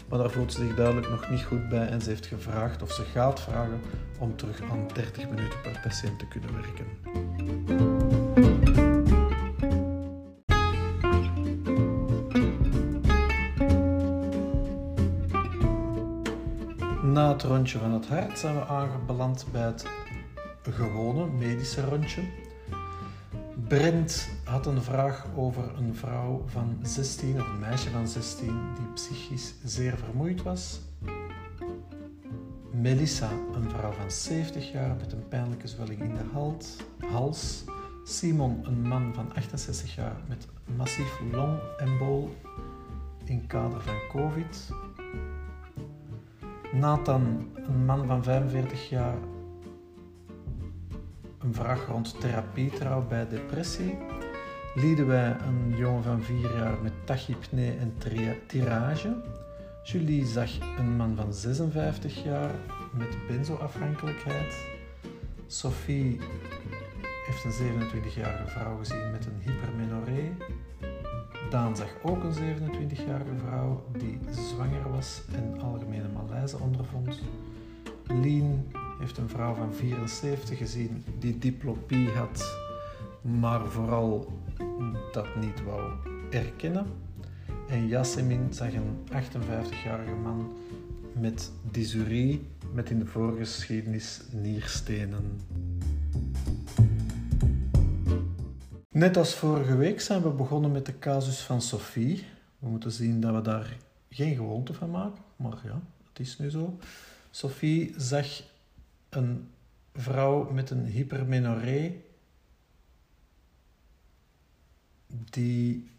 maar 0.08 0.18
daar 0.18 0.30
voelt 0.30 0.52
ze 0.52 0.66
zich 0.66 0.74
duidelijk 0.74 1.08
nog 1.08 1.30
niet 1.30 1.42
goed 1.42 1.68
bij 1.68 1.86
en 1.86 2.00
ze 2.00 2.08
heeft 2.08 2.26
gevraagd 2.26 2.82
of 2.82 2.92
ze 2.92 3.02
gaat 3.02 3.40
vragen 3.40 3.80
om 4.18 4.36
terug 4.36 4.62
aan 4.62 4.88
30 4.94 5.28
minuten 5.28 5.60
per 5.62 5.80
patiënt 5.82 6.18
te 6.18 6.28
kunnen 6.28 6.50
werken. 6.54 6.86
Na 17.12 17.28
het 17.32 17.42
rondje 17.42 17.78
van 17.78 17.92
het 17.92 18.06
hart 18.06 18.38
zijn 18.38 18.54
we 18.54 18.66
aangebeland 18.66 19.46
bij 19.52 19.62
het 19.62 19.86
gewone 20.62 21.26
medische 21.26 21.84
rondje. 21.84 22.22
Brent 23.68 24.28
had 24.44 24.66
een 24.66 24.82
vraag 24.82 25.26
over 25.36 25.64
een 25.78 25.94
vrouw 25.94 26.42
van 26.46 26.78
16, 26.82 27.40
of 27.40 27.48
een 27.48 27.58
meisje 27.58 27.90
van 27.90 28.08
16, 28.08 28.46
die 28.46 28.86
psychisch 28.94 29.54
zeer 29.64 29.96
vermoeid 29.96 30.42
was. 30.42 30.80
Melissa, 32.84 33.30
een 33.54 33.70
vrouw 33.70 33.92
van 33.92 34.10
70 34.10 34.72
jaar 34.72 34.96
met 34.96 35.12
een 35.12 35.28
pijnlijke 35.28 35.68
zwelling 35.68 36.00
in 36.00 36.14
de 36.14 36.24
hals. 37.06 37.64
Simon, 38.04 38.60
een 38.66 38.82
man 38.82 39.14
van 39.14 39.34
68 39.34 39.94
jaar 39.94 40.16
met 40.28 40.46
massief 40.76 41.20
longembool 41.32 42.34
in 43.24 43.46
kader 43.46 43.80
van 43.80 43.94
COVID. 44.08 44.68
Nathan, 46.72 47.48
een 47.54 47.84
man 47.84 48.06
van 48.06 48.22
45 48.22 48.88
jaar, 48.88 49.16
een 51.38 51.54
vraag 51.54 51.86
rond 51.86 52.20
therapietrouw 52.20 53.06
bij 53.06 53.28
depressie. 53.28 53.98
wij 55.06 55.36
een 55.46 55.76
jongen 55.76 56.02
van 56.02 56.22
4 56.22 56.56
jaar 56.56 56.78
met 56.82 56.92
tachypnee 57.04 57.76
en 57.76 57.94
tirage. 58.46 59.16
Julie 59.84 60.26
zag 60.26 60.50
een 60.78 60.96
man 60.96 61.16
van 61.16 61.32
56 61.32 62.24
jaar 62.24 62.50
met 62.92 63.26
benzoafhankelijkheid. 63.26 64.66
Sophie 65.46 66.20
heeft 67.26 67.44
een 67.44 67.52
27-jarige 67.52 68.46
vrouw 68.46 68.78
gezien 68.78 69.10
met 69.10 69.26
een 69.26 69.40
hypermenorrhee. 69.40 70.32
Daan 71.50 71.76
zag 71.76 71.88
ook 72.02 72.24
een 72.24 72.34
27-jarige 72.34 73.36
vrouw 73.46 73.86
die 73.98 74.18
zwanger 74.30 74.90
was 74.90 75.22
en 75.32 75.60
algemene 75.60 76.08
malaise 76.08 76.58
ondervond. 76.58 77.22
Lien 78.06 78.72
heeft 78.98 79.18
een 79.18 79.28
vrouw 79.28 79.54
van 79.54 79.74
74 79.74 80.58
gezien 80.58 81.04
die 81.18 81.38
diplopie 81.38 82.08
had, 82.08 82.58
maar 83.20 83.66
vooral 83.66 84.32
dat 85.12 85.36
niet 85.36 85.64
wou 85.64 85.92
erkennen. 86.30 86.86
En 87.68 87.86
Yasemin 87.88 88.52
zag 88.52 88.72
een 88.72 88.98
58-jarige 89.12 90.14
man 90.22 90.52
met 91.12 91.50
dysurie 91.70 92.46
met 92.72 92.90
in 92.90 92.98
de 92.98 93.06
voorgeschiedenis 93.06 94.20
nierstenen. 94.32 95.40
Net 98.90 99.16
als 99.16 99.34
vorige 99.34 99.76
week 99.76 100.00
zijn 100.00 100.22
we 100.22 100.28
begonnen 100.28 100.72
met 100.72 100.86
de 100.86 100.98
casus 100.98 101.40
van 101.40 101.62
Sophie. 101.62 102.26
We 102.58 102.68
moeten 102.68 102.90
zien 102.90 103.20
dat 103.20 103.34
we 103.34 103.40
daar 103.40 103.76
geen 104.10 104.34
gewoonte 104.34 104.74
van 104.74 104.90
maken, 104.90 105.22
maar 105.36 105.58
ja, 105.64 105.80
het 106.08 106.18
is 106.18 106.38
nu 106.38 106.50
zo. 106.50 106.78
Sophie 107.30 107.94
zag 107.96 108.26
een 109.08 109.48
vrouw 109.94 110.50
met 110.50 110.70
een 110.70 110.84
hypermenorrhee 110.84 112.04
die 115.30 115.90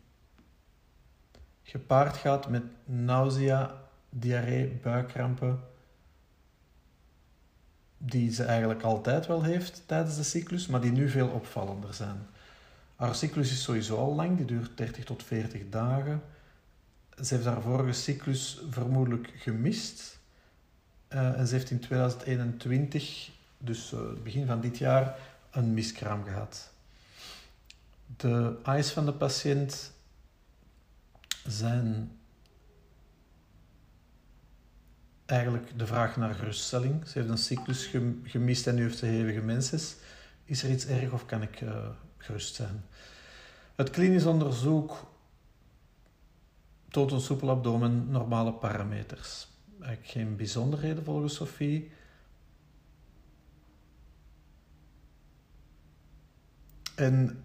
gepaard 1.66 2.18
gaat 2.18 2.50
met 2.50 2.64
nausea, 2.86 3.82
diarree, 4.10 4.68
buikkrampen, 4.68 5.60
die 7.98 8.34
ze 8.34 8.44
eigenlijk 8.44 8.82
altijd 8.82 9.28
wel 9.28 9.44
heeft 9.44 9.84
tijdens 9.86 10.16
de 10.16 10.24
cyclus, 10.24 10.68
maar 10.68 10.82
die 10.82 10.92
nu 10.92 11.10
veel 11.10 11.28
opvallender 11.28 11.94
zijn. 11.94 12.28
Haar 12.96 13.16
cyclus 13.16 13.52
is 13.52 13.64
sowieso 13.64 13.98
al 13.98 14.16
lang, 14.16 14.38
die 14.38 14.46
duurt 14.46 14.78
30 14.78 15.04
tot 15.04 15.24
40 15.24 15.62
dagen. 15.70 16.22
Ze 17.24 17.34
heeft 17.34 17.46
haar 17.46 17.62
vorige 17.62 17.92
cyclus 17.92 18.62
vermoedelijk 18.70 19.34
gemist. 19.36 20.20
Uh, 21.10 21.40
en 21.40 21.48
ze 21.48 21.56
heeft 21.56 21.72
in 21.72 21.80
2021, 21.80 23.30
dus 23.58 23.92
uh, 23.92 24.00
begin 24.24 24.46
van 24.46 24.62
dit 24.62 24.78
jaar, 24.78 25.18
een 25.52 25.74
miskraam 25.74 26.24
gehad. 26.24 26.72
De 28.18 28.56
eyes 28.64 28.92
van 28.92 29.06
de 29.06 29.14
patiënt 29.14 29.94
zijn 31.48 32.12
eigenlijk 35.26 35.80
de 35.80 35.88
vraag 35.88 36.18
naar 36.18 36.34
geruststelling. 36.34 37.08
Ze 37.08 37.18
heeft 37.18 37.30
een 37.30 37.38
cyclus 37.38 37.92
gemist 38.24 38.68
en 38.68 38.76
nu 38.76 38.82
heeft 38.82 38.98
ze 38.98 39.06
hevige 39.06 39.42
menses. 39.42 39.96
Is 40.46 40.64
er 40.64 40.70
iets 40.70 40.86
erg 40.86 41.12
of 41.12 41.26
kan 41.26 41.42
ik 41.42 41.62
uh, 41.62 41.88
gerust 42.18 42.56
zijn? 42.56 42.86
Het 43.76 43.90
klinisch 43.90 44.26
onderzoek 44.26 45.12
toont 46.90 47.12
een 47.12 47.22
soepel 47.22 47.50
abdomen 47.50 48.10
normale 48.10 48.54
parameters. 48.54 49.48
Eigenlijk 49.80 50.12
geen 50.12 50.36
bijzonderheden 50.36 51.04
volgens 51.04 51.36
Sophie. 51.36 51.92
En 56.96 57.45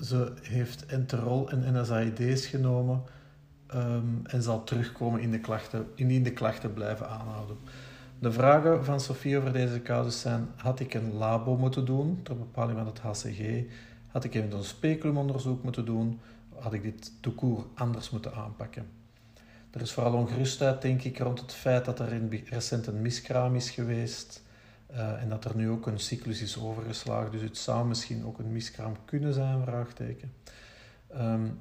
ze 0.00 0.32
heeft 0.42 0.86
enterol 0.86 1.50
en 1.50 1.80
NSAID's 1.80 2.46
genomen 2.46 3.02
um, 3.74 4.20
en 4.24 4.42
zal 4.42 4.64
terugkomen 4.64 5.20
in 5.20 5.30
de 5.30 5.40
klachten, 5.40 5.86
indien 5.94 6.22
de 6.22 6.32
klachten 6.32 6.72
blijven 6.72 7.08
aanhouden. 7.08 7.56
De 8.18 8.32
vragen 8.32 8.84
van 8.84 9.00
Sofie 9.00 9.38
over 9.38 9.52
deze 9.52 9.82
casus 9.82 10.20
zijn: 10.20 10.48
had 10.56 10.80
ik 10.80 10.94
een 10.94 11.12
labo 11.12 11.56
moeten 11.56 11.84
doen 11.84 12.20
ter 12.22 12.36
bepaling 12.36 12.78
van 12.78 12.86
het 12.86 12.98
HCG? 12.98 13.64
Had 14.06 14.24
ik 14.24 14.34
even 14.34 14.52
een 14.52 14.64
speculumonderzoek 14.64 15.62
moeten 15.62 15.84
doen? 15.84 16.20
Had 16.54 16.72
ik 16.72 16.82
dit 16.82 17.12
toekoer 17.20 17.66
anders 17.74 18.10
moeten 18.10 18.34
aanpakken? 18.34 18.86
Er 19.70 19.80
is 19.80 19.92
vooral 19.92 20.12
ongerustheid, 20.12 20.82
denk 20.82 21.02
ik, 21.02 21.18
rond 21.18 21.40
het 21.40 21.52
feit 21.52 21.84
dat 21.84 21.98
er 21.98 22.12
in 22.12 22.44
recent 22.44 22.86
een 22.86 23.02
miskraam 23.02 23.54
is 23.54 23.70
geweest 23.70 24.42
uh, 24.90 25.22
en 25.22 25.28
dat 25.28 25.44
er 25.44 25.56
nu 25.56 25.70
ook 25.70 25.86
een 25.86 26.00
cyclus 26.00 26.42
is 26.42 26.58
overgeslagen. 26.58 27.30
Dus 27.30 27.42
het 27.42 27.58
zou 27.58 27.86
misschien 27.86 28.26
ook 28.26 28.38
een 28.38 28.52
miskraam 28.52 28.96
kunnen 29.04 29.32
zijn, 29.32 29.62
vraagteken. 29.62 30.32
Um, 31.16 31.60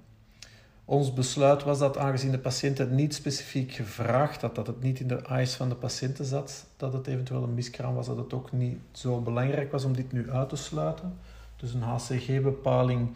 ons 0.86 1.14
besluit 1.14 1.64
was 1.64 1.80
dat 1.80 1.98
aangezien 1.98 2.32
de 2.32 2.40
patiënt 2.40 2.78
het 2.78 2.92
niet 2.92 3.14
specifiek 3.14 3.72
gevraagd 3.72 4.42
had, 4.42 4.56
dat 4.56 4.68
het 4.68 4.82
niet 4.82 5.00
in 5.00 5.08
de 5.08 5.22
eyes 5.22 5.54
van 5.54 5.70
de 5.70 5.76
patiënten 5.76 6.26
zat, 6.26 6.66
dat 6.78 6.94
het 6.94 7.08
eventueel 7.08 7.44
een 7.44 7.54
miskraam 7.54 7.96
was, 7.96 8.08
dat 8.08 8.18
het 8.18 8.34
ook 8.34 8.52
niet 8.52 8.78
zo 8.92 9.22
belangrijk 9.22 9.72
was 9.72 9.84
om 9.84 9.94
dit 9.94 10.12
nu 10.12 10.32
uit 10.32 10.50
te 10.50 10.56
sluiten. 10.56 11.18
Dus 11.56 11.74
een 11.74 11.82
HCG-bepaling 11.82 13.10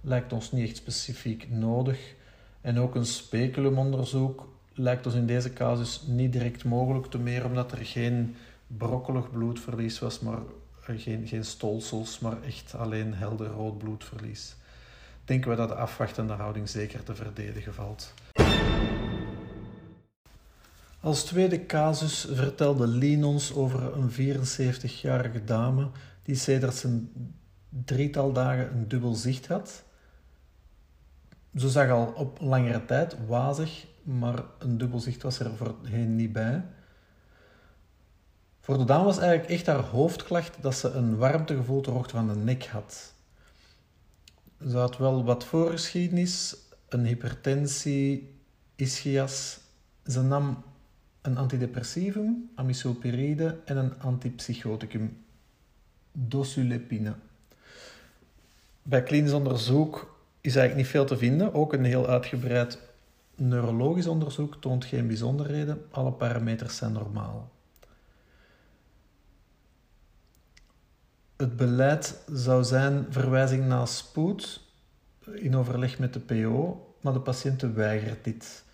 lijkt 0.00 0.32
ons 0.32 0.52
niet 0.52 0.68
echt 0.68 0.76
specifiek 0.76 1.50
nodig. 1.50 2.14
En 2.60 2.78
ook 2.78 2.94
een 2.94 3.06
speculumonderzoek 3.06 4.48
lijkt 4.74 5.06
ons 5.06 5.14
in 5.14 5.26
deze 5.26 5.52
casus 5.52 6.02
niet 6.06 6.32
direct 6.32 6.64
mogelijk, 6.64 7.06
te 7.06 7.18
meer 7.18 7.44
omdat 7.44 7.72
er 7.72 7.86
geen 7.86 8.34
brokkelig 8.76 9.30
bloedverlies 9.30 9.98
was, 9.98 10.20
maar 10.20 10.38
geen, 10.80 11.26
geen 11.26 11.44
stolsels, 11.44 12.18
maar 12.18 12.42
echt 12.42 12.74
alleen 12.74 13.14
helder 13.14 13.46
rood 13.46 13.78
bloedverlies 13.78 14.56
denken 15.28 15.50
we 15.50 15.56
dat 15.56 15.68
de 15.68 15.74
afwachtende 15.74 16.32
houding 16.32 16.68
zeker 16.68 17.02
te 17.02 17.14
verdedigen 17.14 17.74
valt. 17.74 18.14
Als 21.00 21.24
tweede 21.24 21.66
casus 21.66 22.26
vertelde 22.30 22.86
Lien 22.86 23.24
ons 23.24 23.54
over 23.54 23.96
een 23.96 24.10
74-jarige 24.10 25.44
dame 25.44 25.88
die 26.22 26.34
sedert 26.34 26.74
zijn 26.74 27.12
drietal 27.84 28.32
dagen 28.32 28.72
een 28.72 28.88
dubbel 28.88 29.14
zicht 29.14 29.46
had. 29.46 29.84
Ze 31.54 31.68
zag 31.68 31.90
al 31.90 32.12
op 32.16 32.38
langere 32.40 32.84
tijd 32.84 33.16
wazig, 33.26 33.86
maar 34.02 34.42
een 34.58 34.78
dubbel 34.78 34.98
zicht 35.00 35.22
was 35.22 35.38
er 35.38 35.56
voorheen 35.56 36.16
niet 36.16 36.32
bij. 36.32 36.64
Voor 38.68 38.78
de 38.78 38.84
dame 38.84 39.04
was 39.04 39.18
eigenlijk 39.18 39.50
echt 39.50 39.66
haar 39.66 39.84
hoofdklacht 39.84 40.56
dat 40.60 40.74
ze 40.74 40.90
een 40.90 41.16
warmtegevoel 41.16 41.80
ter 41.80 41.92
hoogte 41.92 42.14
van 42.14 42.28
de 42.28 42.34
nek 42.34 42.66
had. 42.66 43.12
Ze 44.68 44.76
had 44.76 44.96
wel 44.96 45.24
wat 45.24 45.44
voorgeschiedenis, 45.44 46.56
een 46.88 47.04
hypertensie, 47.04 48.34
ischias. 48.76 49.58
Ze 50.06 50.22
nam 50.22 50.62
een 51.22 51.36
antidepressivum, 51.36 52.50
amisulpiride, 52.54 53.58
en 53.64 53.76
een 53.76 54.00
antipsychoticum, 54.00 55.24
dosulepine. 56.12 57.14
Bij 58.82 59.02
klinisch 59.02 59.32
onderzoek 59.32 60.18
is 60.40 60.56
eigenlijk 60.56 60.86
niet 60.86 60.96
veel 60.96 61.06
te 61.06 61.16
vinden. 61.16 61.54
Ook 61.54 61.72
een 61.72 61.84
heel 61.84 62.06
uitgebreid 62.06 62.78
neurologisch 63.34 64.06
onderzoek 64.06 64.56
toont 64.60 64.84
geen 64.84 65.06
bijzonderheden. 65.06 65.86
Alle 65.90 66.12
parameters 66.12 66.76
zijn 66.76 66.92
normaal. 66.92 67.56
Het 71.38 71.56
beleid 71.56 72.18
zou 72.32 72.64
zijn 72.64 73.06
verwijzing 73.10 73.66
naar 73.66 73.88
spoed 73.88 74.60
in 75.34 75.56
overleg 75.56 75.98
met 75.98 76.12
de 76.12 76.20
PO, 76.20 76.86
maar 77.00 77.12
de 77.12 77.20
patiënt 77.20 77.62
weigert 77.62 78.24
dit 78.24 78.64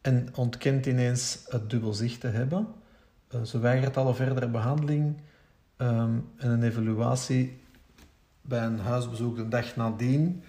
en 0.00 0.28
ontkent 0.34 0.86
ineens 0.86 1.44
het 1.48 1.70
dubbelzicht 1.70 2.20
te 2.20 2.26
hebben. 2.26 2.66
Eh, 3.28 3.42
ze 3.42 3.58
weigert 3.58 3.96
alle 3.96 4.14
verdere 4.14 4.48
behandeling 4.48 5.16
ehm, 5.76 6.18
en 6.36 6.50
een 6.50 6.62
evaluatie 6.62 7.60
bij 8.40 8.64
een 8.64 8.78
huisbezoek 8.78 9.36
de 9.36 9.48
dag 9.48 9.76
nadien 9.76 10.42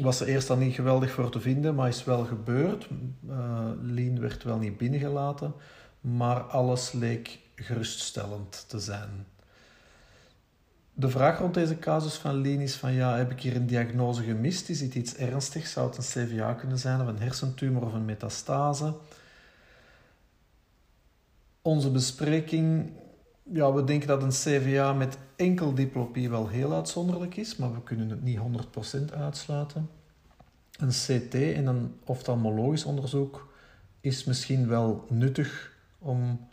was 0.00 0.20
er 0.20 0.26
eerst 0.26 0.50
al 0.50 0.56
niet 0.56 0.74
geweldig 0.74 1.10
voor 1.10 1.30
te 1.30 1.40
vinden, 1.40 1.74
maar 1.74 1.88
is 1.88 2.04
wel 2.04 2.24
gebeurd. 2.24 2.88
Uh, 3.28 3.70
Lien 3.82 4.20
werd 4.20 4.42
wel 4.42 4.58
niet 4.58 4.76
binnengelaten, 4.76 5.54
maar 6.00 6.40
alles 6.40 6.92
leek 6.92 7.38
geruststellend 7.54 8.64
te 8.68 8.78
zijn. 8.78 9.26
De 10.94 11.08
vraag 11.08 11.38
rond 11.38 11.54
deze 11.54 11.78
casus 11.78 12.14
van 12.14 12.34
Lien 12.34 12.60
is 12.60 12.74
van 12.74 12.92
ja, 12.92 13.16
heb 13.16 13.30
ik 13.30 13.40
hier 13.40 13.56
een 13.56 13.66
diagnose 13.66 14.22
gemist? 14.22 14.68
Is 14.68 14.80
het 14.80 14.94
iets 14.94 15.16
ernstigs? 15.16 15.72
Zou 15.72 15.86
het 15.86 15.96
een 15.96 16.26
CVA 16.26 16.52
kunnen 16.52 16.78
zijn 16.78 17.00
of 17.00 17.06
een 17.06 17.18
hersentumor 17.18 17.82
of 17.82 17.92
een 17.92 18.04
metastase? 18.04 18.94
Onze 21.62 21.90
bespreking, 21.90 22.90
ja, 23.42 23.72
we 23.72 23.84
denken 23.84 24.08
dat 24.08 24.22
een 24.22 24.30
CVA 24.30 24.92
met 24.92 25.18
enkel 25.36 25.74
diplopie 25.74 26.30
wel 26.30 26.48
heel 26.48 26.72
uitzonderlijk 26.72 27.36
is, 27.36 27.56
maar 27.56 27.72
we 27.72 27.82
kunnen 27.82 28.10
het 28.10 28.22
niet 28.22 28.38
100% 28.38 29.14
uitsluiten. 29.14 29.90
Een 30.78 30.88
CT 30.88 31.34
en 31.34 31.66
een 31.66 31.94
oftalmologisch 32.04 32.84
onderzoek 32.84 33.52
is 34.00 34.24
misschien 34.24 34.68
wel 34.68 35.04
nuttig 35.08 35.72
om 35.98 36.48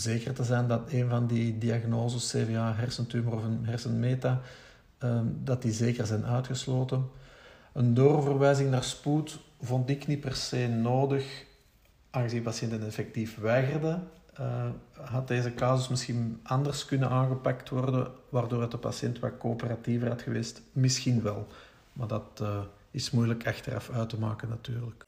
zeker 0.00 0.32
te 0.32 0.44
zijn 0.44 0.68
dat 0.68 0.92
een 0.92 1.08
van 1.08 1.26
die 1.26 1.58
diagnoses, 1.58 2.30
CVA, 2.30 2.74
hersentumor 2.74 3.32
of 3.32 3.44
een 3.44 3.66
hersenmeta, 3.66 4.40
ehm, 4.98 5.24
dat 5.44 5.62
die 5.62 5.72
zeker 5.72 6.06
zijn 6.06 6.26
uitgesloten. 6.26 7.08
Een 7.72 7.94
doorverwijzing 7.94 8.70
naar 8.70 8.84
spoed 8.84 9.40
vond 9.60 9.90
ik 9.90 10.06
niet 10.06 10.20
per 10.20 10.34
se 10.34 10.66
nodig, 10.66 11.44
aangezien 12.10 12.42
patiënten 12.42 12.86
effectief 12.86 13.38
weigerden. 13.38 14.08
Uh, 14.40 14.66
had 14.92 15.28
deze 15.28 15.54
casus 15.54 15.88
misschien 15.88 16.40
anders 16.42 16.84
kunnen 16.84 17.10
aangepakt 17.10 17.68
worden, 17.68 18.06
waardoor 18.28 18.60
het 18.60 18.70
de 18.70 18.78
patiënt 18.78 19.18
wat 19.18 19.38
coöperatiever 19.38 20.08
had 20.08 20.22
geweest? 20.22 20.62
Misschien 20.72 21.22
wel, 21.22 21.46
maar 21.92 22.06
dat 22.06 22.38
uh, 22.42 22.58
is 22.90 23.10
moeilijk 23.10 23.46
achteraf 23.46 23.90
uit 23.90 24.08
te 24.08 24.18
maken 24.18 24.48
natuurlijk. 24.48 25.04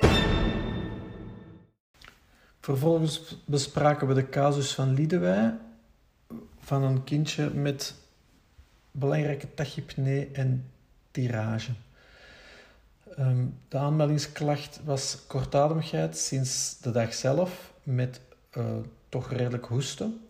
Vervolgens 2.63 3.37
bespraken 3.45 4.07
we 4.07 4.15
de 4.15 4.29
casus 4.29 4.75
van 4.75 4.95
Liedewij, 4.95 5.59
van 6.59 6.83
een 6.83 7.05
kindje 7.05 7.51
met 7.51 7.95
belangrijke 8.91 9.55
tachypnee 9.55 10.31
en 10.33 10.71
tirage. 11.11 11.73
Ehm, 13.17 13.45
de 13.69 13.79
aanmeldingsklacht 13.79 14.81
was 14.85 15.19
kortademigheid 15.27 16.17
sinds 16.17 16.79
de 16.81 16.91
dag 16.91 17.15
zelf 17.15 17.73
met 17.83 18.21
uh, 18.57 18.65
toch 19.09 19.31
redelijk 19.31 19.67
hoesten. 19.67 20.21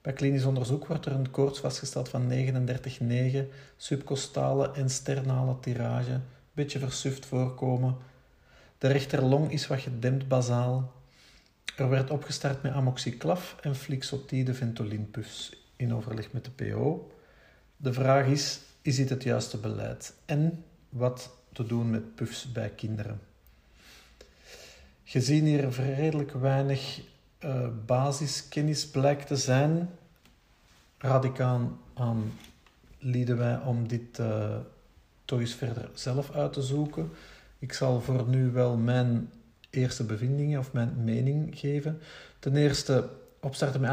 Bij 0.00 0.12
klinisch 0.12 0.44
onderzoek 0.44 0.86
wordt 0.86 1.06
er 1.06 1.12
een 1.12 1.30
koorts 1.30 1.58
vastgesteld 1.60 2.08
van 2.08 2.32
39,9, 2.32 3.48
subcostale 3.76 4.70
en 4.72 4.90
sternale 4.90 5.60
tirage, 5.60 6.12
een 6.12 6.22
beetje 6.52 6.78
versuft 6.78 7.26
voorkomen. 7.26 7.96
De 8.78 8.88
rechterlong 8.88 9.52
is 9.52 9.66
wat 9.66 9.80
gedempt 9.80 10.28
basaal. 10.28 10.98
Er 11.76 11.88
werd 11.88 12.10
opgestart 12.10 12.62
met 12.62 12.72
amoxiclaf 12.72 13.56
en 13.60 13.76
flixotide 13.76 14.54
ventolinpuffs 14.54 15.52
in 15.76 15.94
overleg 15.94 16.32
met 16.32 16.44
de 16.44 16.50
PO. 16.50 17.10
De 17.76 17.92
vraag 17.92 18.26
is, 18.26 18.60
is 18.82 18.96
dit 18.96 19.08
het 19.08 19.22
juiste 19.22 19.58
beleid? 19.58 20.14
En 20.24 20.64
wat 20.88 21.30
te 21.52 21.66
doen 21.66 21.90
met 21.90 22.14
puffs 22.14 22.52
bij 22.52 22.70
kinderen? 22.70 23.20
Gezien 25.04 25.44
hier 25.44 25.68
redelijk 25.68 26.32
weinig 26.32 27.00
uh, 27.44 27.68
basiskennis 27.86 28.88
blijkt 28.88 29.26
te 29.26 29.36
zijn, 29.36 29.90
raad 30.98 31.24
ik 31.24 31.40
aan, 31.40 31.78
aan 31.94 32.32
wij 33.36 33.58
om 33.58 33.88
dit 33.88 34.18
uh, 34.18 34.56
toch 35.24 35.40
eens 35.40 35.54
verder 35.54 35.90
zelf 35.94 36.30
uit 36.30 36.52
te 36.52 36.62
zoeken. 36.62 37.10
Ik 37.58 37.72
zal 37.72 38.00
voor 38.00 38.28
nu 38.28 38.50
wel 38.50 38.76
mijn 38.76 39.30
eerste 39.70 40.04
bevindingen 40.04 40.58
of 40.58 40.72
mijn 40.72 41.04
mening 41.04 41.58
geven. 41.58 42.00
Ten 42.38 42.56
eerste, 42.56 43.08
opstarten 43.40 43.80
met 43.80 43.90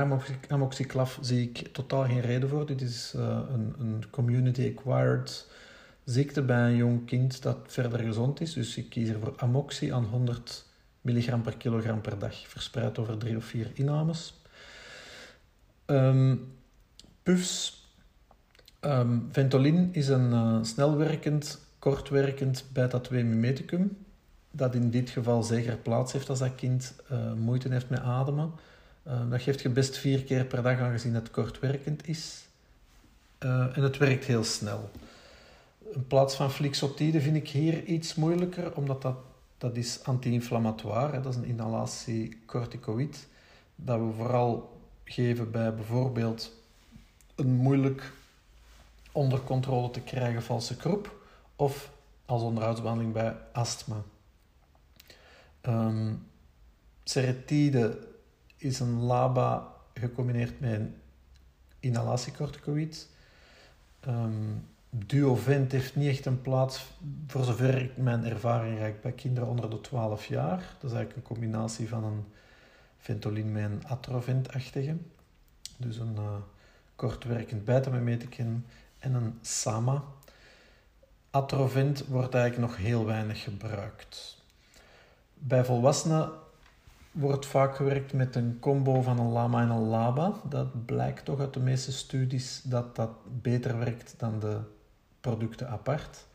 amoxiclaf 0.47 1.17
zie 1.21 1.49
ik 1.49 1.67
totaal 1.67 2.03
geen 2.03 2.21
reden 2.21 2.49
voor. 2.49 2.65
Dit 2.65 2.81
is 2.81 3.13
uh, 3.15 3.39
een, 3.51 3.75
een 3.79 4.03
community-acquired 4.09 5.47
ziekte 6.03 6.41
bij 6.41 6.69
een 6.69 6.75
jong 6.75 7.05
kind 7.05 7.41
dat 7.41 7.57
verder 7.67 7.99
gezond 7.99 8.41
is. 8.41 8.53
Dus 8.53 8.77
ik 8.77 8.89
kies 8.89 9.09
er 9.09 9.19
voor 9.19 9.33
amoxi 9.37 9.91
aan 9.91 10.05
100 10.05 10.65
milligram 11.01 11.41
per 11.41 11.57
kilogram 11.57 12.01
per 12.01 12.19
dag, 12.19 12.47
verspreid 12.47 12.97
over 12.97 13.17
drie 13.17 13.37
of 13.37 13.45
vier 13.45 13.71
innames. 13.73 14.41
Um, 15.85 16.53
puffs. 17.23 17.85
Um, 18.81 19.27
Ventolin 19.31 19.89
is 19.91 20.07
een 20.07 20.31
uh, 20.31 20.57
snelwerkend, 20.61 21.59
kortwerkend 21.79 22.65
beta-2 22.73 23.11
mimeticum 23.11 23.97
dat 24.57 24.75
in 24.75 24.89
dit 24.89 25.09
geval 25.09 25.43
zeker 25.43 25.77
plaats 25.77 26.13
heeft 26.13 26.29
als 26.29 26.39
dat 26.39 26.55
kind 26.55 26.93
uh, 27.11 27.33
moeite 27.33 27.69
heeft 27.69 27.89
met 27.89 27.99
ademen. 27.99 28.51
Uh, 29.07 29.29
dat 29.29 29.41
geeft 29.41 29.61
je 29.61 29.69
best 29.69 29.97
vier 29.97 30.23
keer 30.23 30.45
per 30.45 30.63
dag 30.63 30.79
aangezien 30.79 31.13
het 31.13 31.31
kortwerkend 31.31 32.07
is. 32.07 32.45
Uh, 33.39 33.77
en 33.77 33.83
het 33.83 33.97
werkt 33.97 34.25
heel 34.25 34.43
snel. 34.43 34.89
In 35.93 36.07
plaats 36.07 36.35
van 36.35 36.51
flixotide 36.51 37.21
vind 37.21 37.35
ik 37.35 37.49
hier 37.49 37.83
iets 37.83 38.15
moeilijker, 38.15 38.75
omdat 38.75 39.01
dat, 39.01 39.15
dat 39.57 39.75
is 39.75 40.03
anti-inflammatoire. 40.03 41.21
Dat 41.21 41.33
is 41.33 41.39
een 41.39 41.45
inhalatie 41.45 42.37
corticoïd. 42.45 43.27
Dat 43.75 43.99
we 43.99 44.11
vooral 44.17 44.79
geven 45.03 45.51
bij 45.51 45.73
bijvoorbeeld 45.73 46.51
een 47.35 47.53
moeilijk 47.53 48.11
onder 49.11 49.41
controle 49.41 49.89
te 49.89 50.01
krijgen 50.01 50.43
valse 50.43 50.75
kroep 50.75 51.15
of 51.55 51.91
als 52.25 52.41
onderhoudsbehandeling 52.41 53.13
bij 53.13 53.35
astma. 53.51 54.03
Um, 55.67 56.25
is 58.57 58.79
een 58.79 58.99
LABA 59.01 59.73
gecombineerd 59.93 60.59
met 60.59 60.71
een 60.73 60.95
inhalatiecorticoïd. 61.79 63.09
Um, 64.07 64.67
Duovent 64.89 65.71
heeft 65.71 65.95
niet 65.95 66.09
echt 66.09 66.25
een 66.25 66.41
plaats, 66.41 66.85
voor 67.27 67.43
zover 67.43 67.81
ik 67.81 67.97
mijn 67.97 68.23
ervaring 68.23 68.77
reikt, 68.77 69.01
bij 69.01 69.11
kinderen 69.11 69.49
onder 69.49 69.69
de 69.69 69.81
12 69.81 70.25
jaar. 70.25 70.57
Dat 70.57 70.91
is 70.91 70.97
eigenlijk 70.97 71.15
een 71.15 71.35
combinatie 71.35 71.89
van 71.89 72.03
een 72.03 72.25
Ventolin 72.97 73.51
met 73.51 73.63
een 73.63 73.87
Atrovent-achtige. 73.87 74.95
Dus 75.77 75.97
een 75.97 76.15
uh, 76.17 76.35
kortwerkend 76.95 77.65
beta-mimeticum 77.65 78.65
en 78.99 79.13
een 79.13 79.37
SAMA. 79.41 80.03
Atrovent 81.31 82.05
wordt 82.05 82.33
eigenlijk 82.33 82.71
nog 82.71 82.79
heel 82.79 83.05
weinig 83.05 83.43
gebruikt. 83.43 84.37
Bij 85.39 85.65
volwassenen 85.65 86.29
wordt 87.11 87.45
vaak 87.45 87.75
gewerkt 87.75 88.13
met 88.13 88.35
een 88.35 88.57
combo 88.59 89.01
van 89.01 89.19
een 89.19 89.31
lama 89.31 89.61
en 89.61 89.69
een 89.69 89.87
laba. 89.87 90.33
Dat 90.49 90.85
blijkt 90.85 91.25
toch 91.25 91.39
uit 91.39 91.53
de 91.53 91.59
meeste 91.59 91.91
studies 91.91 92.61
dat 92.63 92.95
dat 92.95 93.11
beter 93.41 93.77
werkt 93.77 94.13
dan 94.17 94.39
de 94.39 94.59
producten 95.21 95.69
apart. 95.69 96.25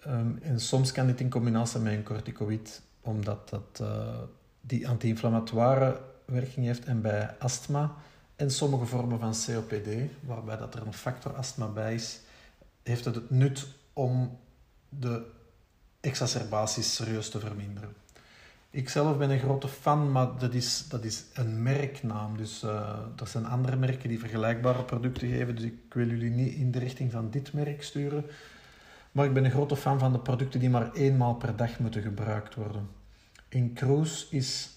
Ehm, 0.00 0.36
en 0.42 0.60
soms 0.60 0.92
kan 0.92 1.06
dit 1.06 1.20
in 1.20 1.30
combinatie 1.30 1.80
met 1.80 1.92
een 1.92 2.02
corticoïd, 2.02 2.82
omdat 3.00 3.48
dat 3.48 3.78
uh, 3.80 4.18
die 4.60 4.88
anti-inflammatoire 4.88 6.00
werking 6.24 6.66
heeft. 6.66 6.84
En 6.84 7.00
bij 7.00 7.34
astma 7.38 7.94
en 8.36 8.50
sommige 8.50 8.86
vormen 8.86 9.18
van 9.18 9.34
COPD, 9.46 9.88
waarbij 10.20 10.56
dat 10.56 10.74
er 10.74 10.86
een 10.86 10.92
factor 10.92 11.36
astma 11.36 11.66
bij 11.66 11.94
is, 11.94 12.20
heeft 12.82 13.04
het 13.04 13.14
het 13.14 13.30
nut 13.30 13.66
om 13.92 14.38
de 14.88 15.26
exacerbaties 16.02 16.94
serieus 16.94 17.30
te 17.30 17.40
verminderen. 17.40 17.94
Ik 18.70 18.88
zelf 18.88 19.18
ben 19.18 19.30
een 19.30 19.38
grote 19.38 19.68
fan, 19.68 20.12
maar 20.12 20.38
dat 20.38 20.54
is, 20.54 20.88
dat 20.88 21.04
is 21.04 21.24
een 21.34 21.62
merknaam. 21.62 22.36
Dus 22.36 22.62
uh, 22.62 22.70
er 23.16 23.26
zijn 23.26 23.46
andere 23.46 23.76
merken 23.76 24.08
die 24.08 24.18
vergelijkbare 24.18 24.82
producten 24.82 25.28
geven. 25.28 25.54
Dus 25.54 25.64
ik 25.64 25.94
wil 25.94 26.08
jullie 26.08 26.30
niet 26.30 26.54
in 26.54 26.70
de 26.70 26.78
richting 26.78 27.12
van 27.12 27.30
dit 27.30 27.52
merk 27.52 27.82
sturen. 27.82 28.24
Maar 29.12 29.26
ik 29.26 29.32
ben 29.34 29.44
een 29.44 29.50
grote 29.50 29.76
fan 29.76 29.98
van 29.98 30.12
de 30.12 30.18
producten 30.18 30.60
die 30.60 30.70
maar 30.70 30.92
eenmaal 30.92 31.34
per 31.34 31.56
dag 31.56 31.78
moeten 31.78 32.02
gebruikt 32.02 32.54
worden. 32.54 32.88
In 33.48 33.74
Cruise 33.74 34.26
is 34.30 34.70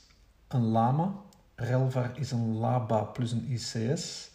een 0.48 0.64
Lama. 0.64 1.16
Relvar 1.56 2.12
is 2.16 2.32
een 2.32 2.58
Laba 2.58 3.02
plus 3.02 3.32
een 3.32 3.52
ICS. 3.52 4.32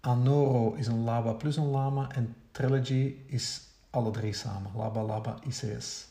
Anoro 0.00 0.72
is 0.72 0.86
een 0.86 1.04
Laba 1.04 1.32
plus 1.32 1.56
een 1.56 1.70
Lama. 1.70 2.10
En 2.10 2.34
Trilogy 2.50 3.14
is 3.26 3.60
alle 3.94 4.10
drie 4.10 4.32
samen. 4.32 4.70
Laba, 4.76 5.02
Laba, 5.02 5.36
ICS. 5.46 6.08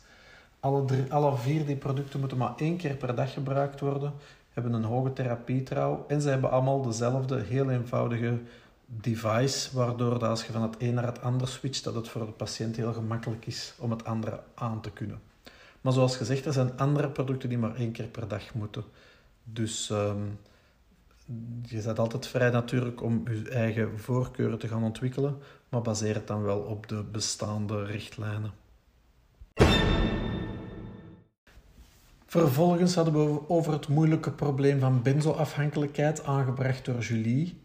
Alle, 0.60 0.86
drie, 0.86 1.14
alle 1.14 1.38
vier 1.38 1.66
die 1.66 1.76
producten 1.76 2.20
moeten 2.20 2.38
maar 2.38 2.54
één 2.58 2.78
keer 2.78 2.96
per 2.96 3.16
dag 3.16 3.34
gebruikt 3.34 3.80
worden, 3.80 4.14
hebben 4.50 4.74
een 4.74 4.84
hoge 4.84 5.14
therapietrouw 5.14 6.06
en 6.08 6.22
ze 6.22 6.30
hebben 6.30 6.52
allemaal 6.52 6.82
dezelfde 6.82 7.42
heel 7.42 7.70
eenvoudige 7.70 8.40
device, 8.86 9.76
waardoor 9.76 10.20
dat 10.20 10.24
als 10.30 10.46
je 10.46 10.52
van 10.52 10.62
het 10.62 10.76
een 10.78 10.94
naar 10.94 11.06
het 11.06 11.22
ander 11.22 11.48
switcht, 11.48 11.84
dat 11.84 11.96
het 11.96 12.10
voor 12.10 12.26
de 12.26 12.32
patiënt 12.32 12.76
heel 12.76 12.94
gemakkelijk 12.94 13.46
is 13.46 13.74
om 13.80 13.92
het 13.92 14.06
andere 14.06 14.40
aan 14.54 14.82
te 14.82 14.92
kunnen. 14.92 15.22
Maar 15.82 15.94
zoals 15.94 16.18
gezegd, 16.18 16.46
er 16.46 16.54
zijn 16.54 16.78
andere 16.78 17.10
producten 17.10 17.50
die 17.50 17.58
maar 17.58 17.76
één 17.76 17.92
keer 17.92 18.08
per 18.08 18.28
dag 18.28 18.54
moeten. 18.54 18.84
Dus 19.44 19.90
um, 19.90 20.40
je 21.66 21.82
bent 21.82 22.00
altijd 22.00 22.28
vrij 22.28 22.50
natuurlijk 22.50 23.02
om 23.02 23.24
je 23.30 23.50
eigen 23.50 24.00
voorkeuren 24.00 24.60
te 24.60 24.68
gaan 24.68 24.84
ontwikkelen, 24.84 25.38
maar 25.74 25.82
baseer 25.82 26.16
het 26.16 26.28
dan 26.28 26.44
wel 26.44 26.60
op 26.60 26.88
de 26.88 27.04
bestaande 27.04 27.86
richtlijnen. 27.86 28.52
Vervolgens 32.26 32.96
hadden 32.96 33.14
we 33.14 33.50
over 33.50 33.74
het 33.74 33.88
moeilijke 33.88 34.32
probleem 34.32 34.80
van 34.80 35.02
benzoafhankelijkheid 35.02 36.26
aangebracht 36.26 36.86
door 36.86 37.00
Julie. 37.00 37.62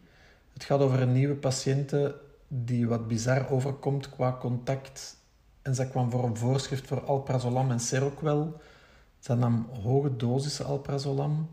Het 0.53 0.63
gaat 0.63 0.79
over 0.79 1.01
een 1.01 1.11
nieuwe 1.11 1.35
patiënte 1.35 2.21
die 2.47 2.87
wat 2.87 3.07
bizar 3.07 3.49
overkomt 3.49 4.09
qua 4.09 4.37
contact. 4.39 5.17
En 5.61 5.75
zij 5.75 5.87
kwam 5.87 6.11
voor 6.11 6.23
een 6.23 6.37
voorschrift 6.37 6.87
voor 6.87 7.05
alprazolam 7.05 7.71
en 7.71 7.79
seroquel. 7.79 8.61
Ze 9.19 9.35
nam 9.35 9.67
hoge 9.81 10.15
dosissen 10.15 10.65
alprazolam. 10.65 11.49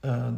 Uh, 0.00 0.28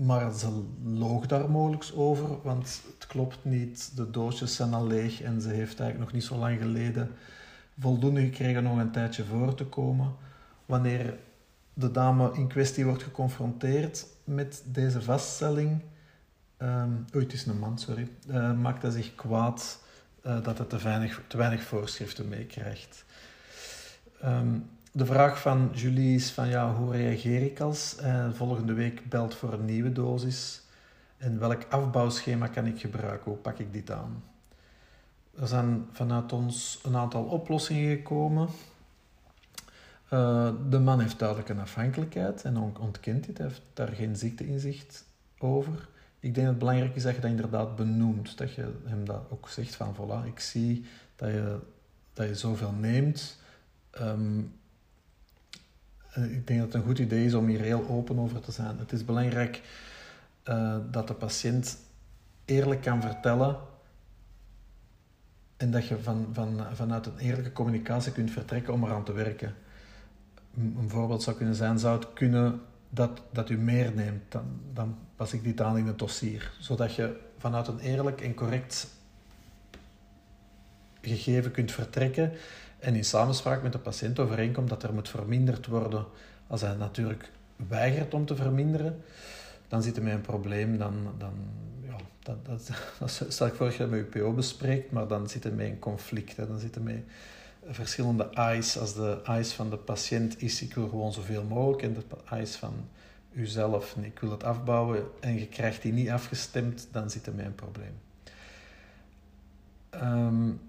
maar 0.00 0.32
ze 0.32 0.62
loog 0.84 1.26
daar 1.26 1.50
mogelijk 1.50 1.90
over, 1.94 2.42
want 2.42 2.82
het 2.94 3.06
klopt 3.06 3.38
niet. 3.42 3.96
De 3.96 4.10
doosjes 4.10 4.54
zijn 4.54 4.74
al 4.74 4.86
leeg 4.86 5.22
en 5.22 5.40
ze 5.40 5.48
heeft 5.48 5.80
eigenlijk 5.80 5.98
nog 5.98 6.12
niet 6.12 6.24
zo 6.24 6.36
lang 6.36 6.58
geleden 6.58 7.10
voldoende 7.78 8.20
gekregen 8.20 8.66
om 8.66 8.78
een 8.78 8.90
tijdje 8.90 9.24
voor 9.24 9.54
te 9.54 9.64
komen. 9.64 10.14
Wanneer 10.66 11.18
de 11.74 11.90
dame 11.90 12.32
in 12.34 12.48
kwestie 12.48 12.84
wordt 12.84 13.02
geconfronteerd 13.02 14.06
met 14.24 14.62
deze 14.66 15.02
vaststelling, 15.02 15.80
um, 16.58 17.04
het 17.10 17.32
is 17.32 17.46
een 17.46 17.58
man, 17.58 17.78
sorry, 17.78 18.08
uh, 18.28 18.52
maakt 18.52 18.82
hij 18.82 18.90
zich 18.90 19.14
kwaad 19.14 19.82
uh, 20.26 20.42
dat 20.44 20.58
hij 20.58 20.66
te 20.66 20.78
weinig, 20.78 21.22
te 21.26 21.36
weinig 21.36 21.62
voorschriften 21.62 22.28
meekrijgt. 22.28 23.04
Um, 24.24 24.70
de 24.92 25.06
vraag 25.06 25.40
van 25.40 25.70
Julie 25.74 26.14
is 26.14 26.30
van 26.30 26.48
ja, 26.48 26.74
hoe 26.74 26.92
reageer 26.92 27.42
ik 27.42 27.60
als 27.60 27.96
uh, 28.00 28.32
volgende 28.32 28.72
week 28.72 29.08
belt 29.08 29.34
voor 29.34 29.52
een 29.52 29.64
nieuwe 29.64 29.92
dosis 29.92 30.62
en 31.16 31.38
welk 31.38 31.64
afbouwschema 31.68 32.46
kan 32.46 32.66
ik 32.66 32.80
gebruiken, 32.80 33.30
hoe 33.30 33.40
pak 33.40 33.58
ik 33.58 33.72
dit 33.72 33.90
aan? 33.90 34.22
Er 35.40 35.46
zijn 35.46 35.86
vanuit 35.92 36.32
ons 36.32 36.80
een 36.82 36.96
aantal 36.96 37.24
oplossingen 37.24 37.96
gekomen. 37.96 38.48
Uh, 40.12 40.50
de 40.68 40.78
man 40.78 41.00
heeft 41.00 41.18
duidelijk 41.18 41.48
een 41.48 41.60
afhankelijkheid 41.60 42.42
en 42.42 42.56
ontkent 42.56 43.26
dit, 43.26 43.38
heeft 43.38 43.62
daar 43.74 43.88
geen 43.88 44.16
ziekteinzicht 44.16 45.04
over. 45.38 45.88
Ik 46.20 46.34
denk 46.34 46.36
dat 46.36 46.46
het 46.46 46.58
belangrijk 46.58 46.96
is 46.96 47.02
dat 47.02 47.14
je 47.14 47.20
dat 47.20 47.30
inderdaad 47.30 47.76
benoemt, 47.76 48.38
dat 48.38 48.54
je 48.54 48.72
hem 48.84 49.04
dat 49.04 49.22
ook 49.28 49.48
zegt 49.48 49.74
van 49.74 49.94
voilà, 49.96 50.26
ik 50.26 50.40
zie 50.40 50.84
dat 51.16 51.28
je, 51.28 51.58
dat 52.12 52.28
je 52.28 52.34
zoveel 52.34 52.72
neemt. 52.72 53.38
Um, 54.00 54.52
ik 56.14 56.46
denk 56.46 56.60
dat 56.60 56.72
het 56.72 56.74
een 56.74 56.88
goed 56.88 56.98
idee 56.98 57.24
is 57.24 57.34
om 57.34 57.46
hier 57.46 57.60
heel 57.60 57.88
open 57.88 58.18
over 58.18 58.40
te 58.40 58.52
zijn. 58.52 58.78
Het 58.78 58.92
is 58.92 59.04
belangrijk 59.04 59.62
uh, 60.44 60.76
dat 60.90 61.08
de 61.08 61.14
patiënt 61.14 61.78
eerlijk 62.44 62.80
kan 62.80 63.00
vertellen 63.00 63.56
en 65.56 65.70
dat 65.70 65.86
je 65.86 65.98
van, 65.98 66.28
van, 66.32 66.60
vanuit 66.72 67.06
een 67.06 67.18
eerlijke 67.18 67.52
communicatie 67.52 68.12
kunt 68.12 68.30
vertrekken 68.30 68.72
om 68.72 68.84
eraan 68.84 69.04
te 69.04 69.12
werken. 69.12 69.54
Een 70.56 70.88
voorbeeld 70.88 71.22
zou 71.22 71.36
kunnen 71.36 71.54
zijn, 71.54 71.78
zou 71.78 71.98
het 71.98 72.12
kunnen 72.12 72.60
dat, 72.88 73.22
dat 73.32 73.50
u 73.50 73.58
meer 73.58 73.92
neemt, 73.92 74.32
dan, 74.32 74.44
dan 74.72 74.98
pas 75.16 75.32
ik 75.32 75.44
dit 75.44 75.60
aan 75.60 75.78
in 75.78 75.86
het 75.86 75.98
dossier. 75.98 76.52
Zodat 76.58 76.94
je 76.94 77.20
vanuit 77.38 77.68
een 77.68 77.78
eerlijk 77.78 78.20
en 78.20 78.34
correct 78.34 78.88
gegeven 81.00 81.50
kunt 81.50 81.72
vertrekken 81.72 82.32
en 82.80 82.94
in 82.94 83.04
samenspraak 83.04 83.62
met 83.62 83.72
de 83.72 83.78
patiënt 83.78 84.18
overeenkomt 84.18 84.68
dat 84.68 84.82
er 84.82 84.94
moet 84.94 85.08
verminderd 85.08 85.66
worden. 85.66 86.04
Als 86.46 86.60
hij 86.60 86.74
natuurlijk 86.74 87.30
weigert 87.68 88.14
om 88.14 88.26
te 88.26 88.36
verminderen, 88.36 89.02
dan 89.68 89.82
zit 89.82 89.96
hij 89.96 90.04
met 90.04 90.14
een 90.14 90.20
probleem. 90.20 90.78
Dan, 90.78 91.14
dan, 91.18 91.32
ja, 91.82 91.96
dat, 92.22 92.46
dat, 92.46 92.70
dat 92.98 93.24
stel 93.28 93.46
ik 93.46 93.54
voor 93.54 93.66
dat 93.66 93.74
je 93.74 93.82
dat 93.82 93.90
met 93.90 94.10
PO 94.10 94.32
bespreekt, 94.32 94.90
maar 94.90 95.06
dan 95.06 95.28
zit 95.28 95.42
hij 95.42 95.52
met 95.52 95.66
een 95.66 95.78
conflict. 95.78 96.36
Dan 96.36 96.58
zit 96.58 96.74
hij 96.74 96.84
met 96.84 97.02
verschillende 97.68 98.30
eyes. 98.30 98.78
Als 98.78 98.94
de 98.94 99.20
eyes 99.24 99.52
van 99.52 99.70
de 99.70 99.76
patiënt 99.76 100.42
is, 100.42 100.62
ik 100.62 100.74
wil 100.74 100.88
gewoon 100.88 101.12
zoveel 101.12 101.44
mogelijk, 101.44 101.82
en 101.82 101.94
de 101.94 102.02
eyes 102.30 102.56
van 102.56 102.74
uzelf, 103.32 103.96
ik 104.00 104.18
wil 104.18 104.30
het 104.30 104.44
afbouwen, 104.44 105.04
en 105.20 105.38
je 105.38 105.46
krijgt 105.46 105.82
die 105.82 105.92
niet 105.92 106.10
afgestemd, 106.10 106.88
dan 106.92 107.10
zit 107.10 107.26
hij 107.26 107.34
met 107.34 107.46
een 107.46 107.54
probleem. 107.54 107.94
Um, 109.94 110.60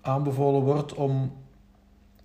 aanbevolen 0.00 0.62
wordt 0.62 0.94
om 0.94 1.32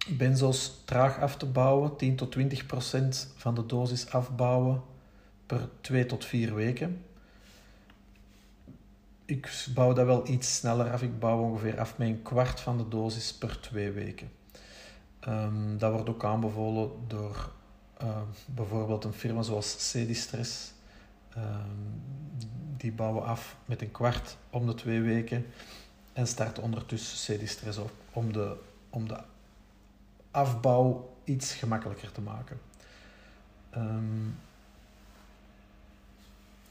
benzo's 0.08 0.82
traag 0.86 1.20
af 1.20 1.38
te 1.38 1.46
bouwen, 1.46 1.96
10 1.96 2.16
tot 2.16 2.32
20 2.32 2.66
procent 2.66 3.34
van 3.36 3.56
de 3.56 3.66
dosis 3.66 4.10
afbouwen 4.12 4.82
per 5.46 5.70
2 5.82 6.06
tot 6.06 6.26
4 6.26 6.56
weken. 6.56 7.06
Ik 9.26 9.66
bouw 9.74 9.94
dat 9.94 10.06
wel 10.06 10.28
iets 10.28 10.56
sneller 10.56 10.92
af. 10.92 11.02
Ik 11.02 11.20
bouw 11.20 11.40
ongeveer 11.40 11.80
af 11.80 11.98
met 11.98 12.08
een 12.08 12.22
kwart 12.22 12.60
van 12.60 12.78
de 12.78 12.88
dosis 12.88 13.34
per 13.34 13.60
2 13.60 13.92
weken. 13.92 14.32
Um, 15.28 15.78
dat 15.78 15.92
wordt 15.92 16.10
ook 16.10 16.24
aanbevolen 16.24 16.90
door 17.08 17.52
uh, 18.02 18.18
bijvoorbeeld 18.46 19.04
een 19.04 19.14
firma 19.14 19.42
zoals 19.42 19.90
Cedistress. 19.90 20.74
Um, 21.38 22.02
die 22.78 22.92
bouwen 22.92 23.24
af 23.24 23.58
met 23.66 23.82
een 23.82 23.92
kwart 23.92 24.38
om 24.50 24.66
de 24.66 24.74
twee 24.74 25.02
weken 25.02 25.46
en 26.16 26.28
start 26.28 26.60
ondertussen 26.60 27.38
CD-stress 27.38 27.78
op 27.78 27.92
om 28.14 28.34
de, 28.34 28.56
om 28.90 29.08
de 29.08 29.18
afbouw 30.32 31.16
iets 31.24 31.54
gemakkelijker 31.54 32.12
te 32.12 32.22
maken. 32.22 32.60
Um, 33.78 34.36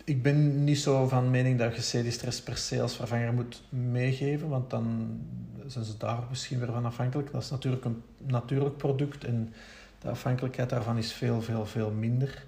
ik 0.05 0.23
ben 0.23 0.65
niet 0.65 0.79
zo 0.79 1.09
van 1.09 1.31
mening 1.31 1.59
dat 1.59 1.77
je 1.77 2.03
CD-stress 2.03 2.43
per 2.43 2.57
se 2.57 2.83
als 2.83 2.97
vervanger 2.97 3.33
moet 3.33 3.63
meegeven, 3.69 4.49
want 4.49 4.71
dan 4.71 5.19
zijn 5.67 5.85
ze 5.85 5.97
daar 5.97 6.23
misschien 6.29 6.59
weer 6.59 6.73
van 6.73 6.85
afhankelijk. 6.85 7.33
Dat 7.33 7.43
is 7.43 7.51
natuurlijk 7.51 7.85
een 7.85 8.03
natuurlijk 8.19 8.77
product 8.77 9.25
en 9.25 9.53
de 9.99 10.09
afhankelijkheid 10.11 10.71
daarvan 10.71 10.99
is 10.99 11.13
veel, 11.13 11.43
veel, 11.43 11.67
veel 11.67 11.91
minder. 11.91 12.45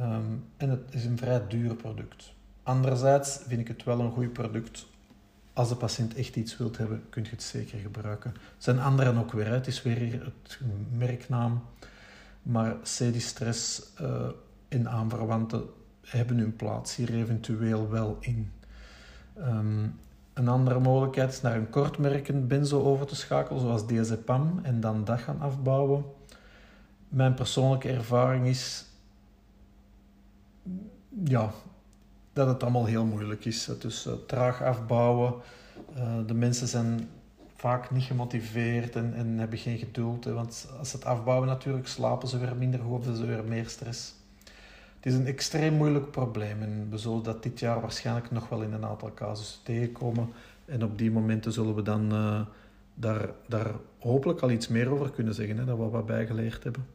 Um, 0.00 0.44
en 0.56 0.70
het 0.70 0.94
is 0.94 1.04
een 1.04 1.18
vrij 1.18 1.46
duur 1.48 1.74
product. 1.74 2.32
Anderzijds 2.62 3.40
vind 3.46 3.60
ik 3.60 3.68
het 3.68 3.84
wel 3.84 4.00
een 4.00 4.12
goed 4.12 4.32
product 4.32 4.86
als 5.56 5.68
de 5.68 5.76
patiënt 5.76 6.14
echt 6.14 6.36
iets 6.36 6.56
wilt 6.56 6.76
hebben, 6.76 7.02
kun 7.10 7.22
je 7.22 7.30
het 7.30 7.42
zeker 7.42 7.78
gebruiken. 7.78 8.30
Er 8.30 8.40
zijn 8.58 8.80
anderen 8.80 9.18
ook 9.18 9.32
weer, 9.32 9.46
het 9.46 9.66
is 9.66 9.82
weer 9.82 10.22
het 10.24 10.60
merknaam. 10.90 11.62
Maar 12.42 12.76
CD-stress 12.82 13.82
uh, 14.00 14.08
eh, 14.08 14.30
en 14.68 14.88
aanverwanten 14.88 15.64
hebben 16.00 16.38
hun 16.38 16.56
plaats 16.56 16.96
hier 16.96 17.14
eventueel 17.14 17.90
wel 17.90 18.16
in. 18.20 18.52
Um, 19.38 20.00
een 20.32 20.48
andere 20.48 20.80
mogelijkheid 20.80 21.32
is 21.32 21.40
naar 21.40 21.56
een 21.56 21.70
kortmerkend 21.70 22.48
benzo 22.48 22.82
over 22.82 23.06
te 23.06 23.16
schakelen, 23.16 23.60
zoals 23.60 23.86
diazepam, 23.86 24.60
en 24.62 24.80
dan 24.80 25.04
dat 25.04 25.20
gaan 25.20 25.40
afbouwen. 25.40 26.04
Mijn 27.08 27.34
persoonlijke 27.34 27.88
ervaring 27.88 28.46
is 28.46 28.86
ja, 31.24 31.52
dat 32.36 32.46
het 32.46 32.62
allemaal 32.62 32.84
heel 32.84 33.04
moeilijk 33.04 33.44
is. 33.44 33.68
Dus 33.78 34.06
uh, 34.06 34.12
traag 34.26 34.62
afbouwen. 34.62 35.34
Uh, 35.96 36.16
de 36.26 36.34
mensen 36.34 36.68
zijn 36.68 37.08
vaak 37.54 37.90
niet 37.90 38.02
gemotiveerd 38.02 38.96
en, 38.96 39.14
en 39.14 39.38
hebben 39.38 39.58
geen 39.58 39.78
geduld. 39.78 40.24
Want 40.24 40.68
als 40.78 40.90
ze 40.90 40.96
het 40.96 41.04
afbouwen 41.04 41.48
natuurlijk, 41.48 41.86
slapen 41.86 42.28
ze 42.28 42.38
weer 42.38 42.56
minder, 42.56 42.80
hebben 42.80 43.16
ze 43.16 43.26
weer 43.26 43.44
meer 43.44 43.68
stress. 43.68 44.14
Het 44.96 45.06
is 45.06 45.14
een 45.14 45.26
extreem 45.26 45.74
moeilijk 45.74 46.10
probleem 46.10 46.62
en 46.62 46.86
we 46.90 46.98
zullen 46.98 47.22
dat 47.22 47.42
dit 47.42 47.60
jaar 47.60 47.80
waarschijnlijk 47.80 48.30
nog 48.30 48.48
wel 48.48 48.62
in 48.62 48.72
een 48.72 48.84
aantal 48.84 49.14
casussen 49.14 49.62
tegenkomen. 49.62 50.32
En 50.64 50.84
op 50.84 50.98
die 50.98 51.10
momenten 51.10 51.52
zullen 51.52 51.74
we 51.74 51.82
dan 51.82 52.12
uh, 52.12 52.40
daar, 52.94 53.28
daar 53.48 53.70
hopelijk 53.98 54.40
al 54.40 54.50
iets 54.50 54.68
meer 54.68 54.90
over 54.90 55.10
kunnen 55.10 55.34
zeggen, 55.34 55.58
hè, 55.58 55.64
dat 55.64 55.78
we 55.78 55.88
wat 55.88 56.06
bijgeleerd 56.06 56.64
hebben. 56.64 56.86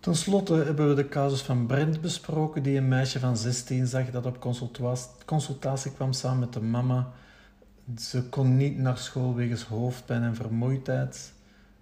Ten 0.00 0.16
slotte 0.16 0.54
hebben 0.54 0.88
we 0.88 0.94
de 0.94 1.08
casus 1.08 1.40
van 1.40 1.66
Brent 1.66 2.00
besproken, 2.00 2.62
die 2.62 2.76
een 2.76 2.88
meisje 2.88 3.18
van 3.18 3.36
16 3.36 3.86
zag 3.86 4.10
dat 4.10 4.26
op 4.26 4.40
consultatie 5.24 5.92
kwam 5.92 6.12
samen 6.12 6.38
met 6.38 6.52
de 6.52 6.60
mama. 6.60 7.12
Ze 7.96 8.22
kon 8.22 8.56
niet 8.56 8.78
naar 8.78 8.98
school 8.98 9.34
wegens 9.34 9.62
hoofdpijn 9.62 10.22
en 10.22 10.34
vermoeidheid. 10.34 11.32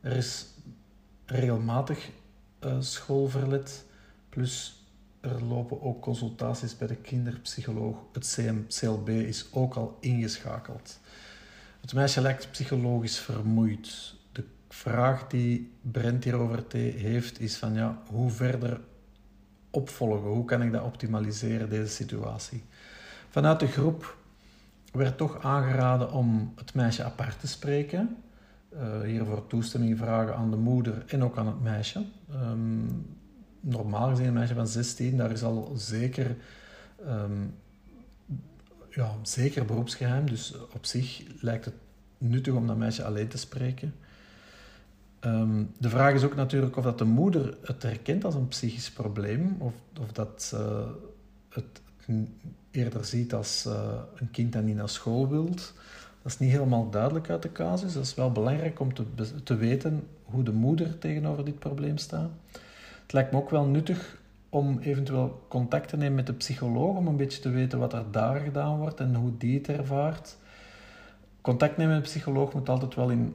Er 0.00 0.16
is 0.16 0.46
regelmatig 1.26 2.10
uh, 2.64 2.76
schoolverlet, 2.78 3.84
plus 4.28 4.84
er 5.20 5.44
lopen 5.44 5.82
ook 5.82 6.02
consultaties 6.02 6.76
bij 6.76 6.88
de 6.88 6.96
kinderpsycholoog. 6.96 7.96
Het 8.12 8.34
CM, 8.34 8.56
CLB 8.68 9.08
is 9.08 9.46
ook 9.52 9.74
al 9.74 9.96
ingeschakeld. 10.00 10.98
Het 11.80 11.94
meisje 11.94 12.20
lijkt 12.20 12.50
psychologisch 12.50 13.18
vermoeid 13.18 14.14
vraag 14.68 15.26
die 15.26 15.72
Brent 15.80 16.24
hierover 16.24 16.64
heeft, 16.74 17.40
is 17.40 17.56
van 17.56 17.74
ja, 17.74 18.02
hoe 18.06 18.30
verder 18.30 18.80
opvolgen? 19.70 20.30
Hoe 20.30 20.44
kan 20.44 20.62
ik 20.62 20.72
dat 20.72 20.82
optimaliseren, 20.82 21.68
deze 21.68 21.92
situatie? 21.92 22.64
Vanuit 23.28 23.60
de 23.60 23.66
groep 23.66 24.16
werd 24.92 25.16
toch 25.16 25.42
aangeraden 25.42 26.12
om 26.12 26.52
het 26.56 26.74
meisje 26.74 27.04
apart 27.04 27.40
te 27.40 27.46
spreken. 27.46 28.16
Uh, 28.74 29.00
hiervoor 29.00 29.46
toestemming 29.46 29.98
vragen 29.98 30.36
aan 30.36 30.50
de 30.50 30.56
moeder 30.56 31.04
en 31.06 31.24
ook 31.24 31.38
aan 31.38 31.46
het 31.46 31.62
meisje. 31.62 32.04
Um, 32.34 33.06
normaal 33.60 34.08
gezien 34.08 34.26
een 34.26 34.32
meisje 34.32 34.54
van 34.54 34.68
16, 34.68 35.16
daar 35.16 35.30
is 35.30 35.42
al 35.42 35.72
zeker, 35.76 36.36
um, 37.06 37.54
ja, 38.90 39.14
zeker 39.22 39.64
beroepsgeheim. 39.64 40.30
Dus 40.30 40.54
op 40.72 40.86
zich 40.86 41.22
lijkt 41.40 41.64
het 41.64 41.74
nuttig 42.18 42.54
om 42.54 42.66
dat 42.66 42.76
meisje 42.76 43.04
alleen 43.04 43.28
te 43.28 43.38
spreken. 43.38 43.94
Ehm, 45.26 45.64
de 45.78 45.88
vraag 45.88 46.14
is 46.14 46.24
ook 46.24 46.34
natuurlijk 46.34 46.76
of 46.76 46.84
dat 46.84 46.98
de 46.98 47.04
moeder 47.04 47.56
het 47.62 47.82
herkent 47.82 48.24
als 48.24 48.34
een 48.34 48.48
psychisch 48.48 48.90
probleem, 48.90 49.56
of, 49.58 49.74
of 50.00 50.12
dat 50.12 50.42
ze 50.42 50.84
het 51.48 51.80
eerder 52.70 53.04
ziet 53.04 53.34
als 53.34 53.68
een 54.14 54.30
kind 54.30 54.52
dat 54.52 54.62
niet 54.62 54.76
naar 54.76 54.88
school 54.88 55.28
wilt. 55.28 55.74
Dat 56.22 56.32
is 56.32 56.38
niet 56.38 56.50
helemaal 56.50 56.90
duidelijk 56.90 57.30
uit 57.30 57.42
de 57.42 57.52
casus. 57.52 57.92
Dat 57.92 58.02
is 58.02 58.14
wel 58.14 58.32
belangrijk 58.32 58.80
om 58.80 58.94
te, 58.94 59.04
te 59.42 59.56
weten 59.56 60.06
hoe 60.24 60.42
de 60.42 60.52
moeder 60.52 60.98
tegenover 60.98 61.44
dit 61.44 61.58
probleem 61.58 61.96
staat. 61.96 62.30
Het 63.02 63.12
lijkt 63.12 63.32
me 63.32 63.38
ook 63.38 63.50
wel 63.50 63.64
nuttig 63.64 64.18
om 64.48 64.78
eventueel 64.78 65.46
contact 65.48 65.88
te 65.88 65.96
nemen 65.96 66.14
met 66.14 66.26
de 66.26 66.32
psycholoog, 66.32 66.96
om 66.96 67.06
een 67.06 67.16
beetje 67.16 67.40
te 67.40 67.50
weten 67.50 67.78
wat 67.78 67.92
er 67.92 68.04
daar 68.10 68.40
gedaan 68.40 68.78
wordt 68.78 69.00
en 69.00 69.14
hoe 69.14 69.36
die 69.36 69.58
het 69.58 69.68
ervaart. 69.68 70.36
Contact 71.40 71.76
nemen 71.76 71.94
met 71.94 72.04
een 72.04 72.10
psycholoog 72.10 72.52
moet 72.52 72.68
altijd 72.68 72.94
wel 72.94 73.10
in 73.10 73.34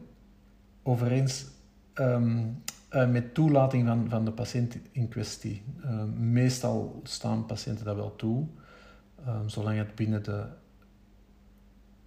overeens 0.83 1.45
um, 1.95 2.63
met 2.89 3.33
toelating 3.33 3.87
van, 3.87 4.09
van 4.09 4.25
de 4.25 4.31
patiënt 4.31 4.77
in 4.91 5.07
kwestie. 5.07 5.63
Uh, 5.85 6.03
meestal 6.17 7.01
staan 7.03 7.45
patiënten 7.45 7.85
dat 7.85 7.95
wel 7.95 8.15
toe, 8.15 8.45
um, 9.27 9.49
zolang 9.49 9.77
het 9.77 9.95
binnen 9.95 10.23
de 10.23 10.43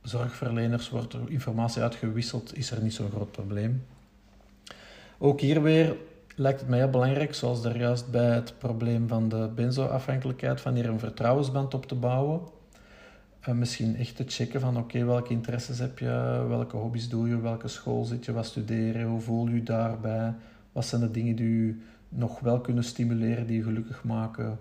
zorgverleners 0.03 0.91
wordt 0.91 1.17
informatie 1.27 1.83
uitgewisseld, 1.83 2.57
is 2.57 2.71
er 2.71 2.83
niet 2.83 2.95
zo'n 2.95 3.11
groot 3.11 3.33
probleem. 3.33 3.87
Ook 5.19 5.41
hier 5.41 5.63
weer 5.63 5.97
lijkt 6.37 6.61
het 6.61 6.69
mij 6.69 6.79
heel 6.79 6.91
belangrijk, 6.91 7.35
zoals 7.35 7.65
er 7.65 7.79
juist 7.79 8.11
bij 8.11 8.35
het 8.35 8.59
probleem 8.59 9.09
van 9.09 9.29
de 9.29 9.51
benzoafhankelijkheid, 9.55 10.61
van 10.61 10.75
hier 10.75 10.89
een 10.89 10.99
vertrouwensband 10.99 11.75
op 11.75 11.87
te 11.87 11.95
bouwen. 11.95 12.41
Uh, 13.49 13.55
misschien 13.55 13.97
echt 13.97 14.17
te 14.17 14.25
checken 14.27 14.61
van 14.61 14.77
oké, 14.77 15.05
welke 15.05 15.33
interesses 15.33 15.79
heb 15.79 15.99
je, 15.99 16.45
welke 16.49 16.77
hobby's 16.77 17.09
doe 17.09 17.29
je, 17.29 17.41
welke 17.41 17.69
school 17.69 18.05
zit 18.05 18.25
je, 18.25 18.33
wat 18.33 18.47
studeer 18.47 18.99
je, 18.99 19.05
hoe 19.05 19.21
voel 19.21 19.49
je 19.49 19.55
je 19.55 19.63
daarbij, 19.63 20.35
wat 20.73 20.87
zijn 20.87 21.01
de 21.01 21.11
dingen 21.11 21.37
die 21.37 21.67
je 21.67 21.81
nog 22.09 22.41
wel 22.41 22.61
kunnen 22.61 22.85
stimuleren, 22.85 23.47
die 23.47 23.57
je 23.57 23.63
gelukkig 23.63 24.05
maken. 24.05 24.59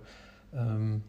Um, 0.55 1.03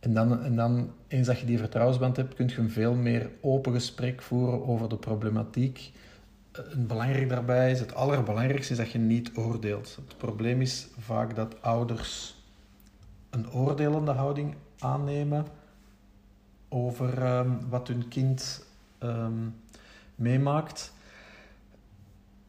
en 0.00 0.14
dan, 0.14 0.42
en 0.42 0.56
dan, 0.56 0.90
eens 1.08 1.26
dat 1.26 1.40
je 1.40 1.46
die 1.46 1.58
vertrouwensband 1.58 2.16
hebt, 2.16 2.34
kun 2.34 2.48
je 2.48 2.58
een 2.58 2.70
veel 2.70 2.94
meer 2.94 3.30
open 3.40 3.72
gesprek 3.72 4.22
voeren 4.22 4.66
over 4.66 4.88
de 4.88 4.96
problematiek. 4.96 5.92
En 6.52 6.86
belangrijk 6.86 7.28
daarbij 7.28 7.70
is, 7.70 7.80
het 7.80 7.94
allerbelangrijkste 7.94 8.72
is 8.72 8.78
dat 8.78 8.90
je 8.90 8.98
niet 8.98 9.30
oordeelt. 9.34 9.98
Het 10.08 10.16
probleem 10.16 10.60
is 10.60 10.88
vaak 10.98 11.36
dat 11.36 11.62
ouders 11.62 12.34
een 13.30 13.52
oordelende 13.52 14.10
houding 14.10 14.54
aannemen 14.78 15.46
over 16.70 17.38
um, 17.38 17.58
wat 17.68 17.88
hun 17.88 18.08
kind 18.08 18.66
um, 19.02 19.54
meemaakt. 20.14 20.92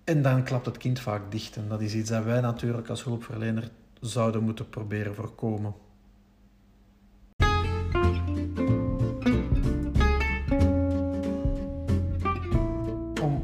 En 0.03 0.21
dan 0.21 0.43
klapt 0.43 0.65
het 0.65 0.77
kind 0.77 0.99
vaak 0.99 1.31
dicht. 1.31 1.55
En 1.55 1.67
dat 1.67 1.81
is 1.81 1.93
iets 1.93 2.09
dat 2.09 2.23
wij 2.23 2.41
natuurlijk 2.41 2.89
als 2.89 3.03
hulpverlener 3.03 3.69
zouden 3.99 4.43
moeten 4.43 4.69
proberen 4.69 5.15
voorkomen. 5.15 5.73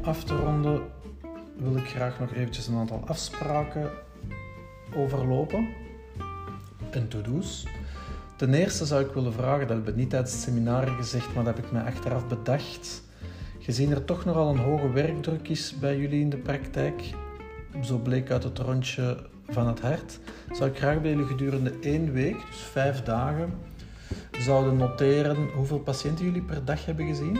af 0.08 0.24
te 0.24 0.36
ronden 0.36 0.82
wil 1.56 1.76
ik 1.76 1.86
graag 1.86 2.18
nog 2.18 2.32
eventjes 2.32 2.66
een 2.66 2.76
aantal 2.76 3.02
afspraken 3.06 3.90
overlopen 4.94 5.68
en 6.90 7.08
to-do's. 7.08 7.66
Ten 8.38 8.54
eerste 8.54 8.86
zou 8.86 9.04
ik 9.04 9.12
willen 9.12 9.32
vragen, 9.32 9.66
dat 9.66 9.76
heb 9.76 9.88
ik 9.88 9.96
niet 9.96 10.10
tijdens 10.10 10.32
het 10.32 10.40
seminar 10.40 10.86
gezegd, 10.86 11.34
maar 11.34 11.44
dat 11.44 11.56
heb 11.56 11.64
ik 11.64 11.72
mij 11.72 11.82
achteraf 11.82 12.26
bedacht. 12.26 13.02
Gezien 13.58 13.90
er 13.90 14.04
toch 14.04 14.24
nogal 14.24 14.48
een 14.50 14.58
hoge 14.58 14.92
werkdruk 14.92 15.48
is 15.48 15.78
bij 15.80 15.98
jullie 15.98 16.20
in 16.20 16.30
de 16.30 16.36
praktijk, 16.36 17.02
zo 17.82 17.98
bleek 17.98 18.30
uit 18.30 18.42
het 18.42 18.58
rondje 18.58 19.16
van 19.48 19.66
het 19.66 19.80
hart, 19.80 20.18
zou 20.52 20.70
ik 20.70 20.76
graag 20.76 21.00
bij 21.00 21.10
jullie 21.10 21.26
gedurende 21.26 21.72
één 21.80 22.12
week, 22.12 22.46
dus 22.50 22.60
vijf 22.60 23.02
dagen, 23.02 23.52
zouden 24.38 24.76
noteren 24.76 25.48
hoeveel 25.56 25.80
patiënten 25.80 26.24
jullie 26.24 26.42
per 26.42 26.64
dag 26.64 26.84
hebben 26.84 27.06
gezien, 27.06 27.38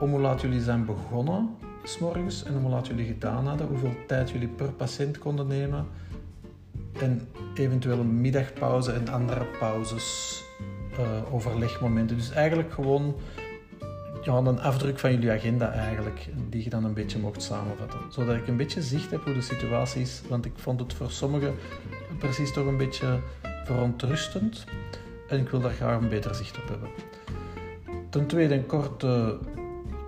om 0.00 0.10
hoe 0.10 0.20
laat 0.20 0.40
jullie 0.40 0.60
zijn 0.60 0.84
begonnen 0.84 1.48
s'morgens 1.84 2.44
en 2.44 2.60
hoe 2.60 2.70
laat 2.70 2.86
jullie 2.86 3.06
gedaan 3.06 3.46
hadden, 3.46 3.66
hoeveel 3.66 3.94
tijd 4.06 4.30
jullie 4.30 4.48
per 4.48 4.72
patiënt 4.72 5.18
konden 5.18 5.46
nemen 5.46 5.86
en 7.02 7.28
eventueel 7.54 7.98
een 7.98 8.20
middagpauze 8.20 8.92
en 8.92 9.08
andere 9.08 9.44
pauzes, 9.58 10.40
uh, 11.00 11.34
overlegmomenten. 11.34 12.16
Dus 12.16 12.30
eigenlijk 12.30 12.72
gewoon 12.72 13.14
ja, 14.22 14.34
een 14.34 14.60
afdruk 14.60 14.98
van 14.98 15.12
jullie 15.12 15.30
agenda 15.30 15.72
eigenlijk, 15.72 16.28
die 16.48 16.64
je 16.64 16.70
dan 16.70 16.84
een 16.84 16.94
beetje 16.94 17.18
mocht 17.18 17.42
samenvatten. 17.42 18.00
Zodat 18.08 18.36
ik 18.36 18.48
een 18.48 18.56
beetje 18.56 18.82
zicht 18.82 19.10
heb 19.10 19.24
hoe 19.24 19.34
de 19.34 19.40
situatie 19.40 20.02
is, 20.02 20.22
want 20.28 20.44
ik 20.44 20.52
vond 20.56 20.80
het 20.80 20.94
voor 20.94 21.10
sommigen 21.10 21.54
precies 22.18 22.52
toch 22.52 22.66
een 22.66 22.76
beetje 22.76 23.20
verontrustend 23.64 24.64
en 25.28 25.38
ik 25.38 25.48
wil 25.48 25.60
daar 25.60 25.72
graag 25.72 26.00
een 26.00 26.08
beter 26.08 26.34
zicht 26.34 26.58
op 26.58 26.68
hebben. 26.68 26.88
Ten 28.10 28.26
tweede 28.26 28.54
een 28.54 28.66
korte 28.66 29.38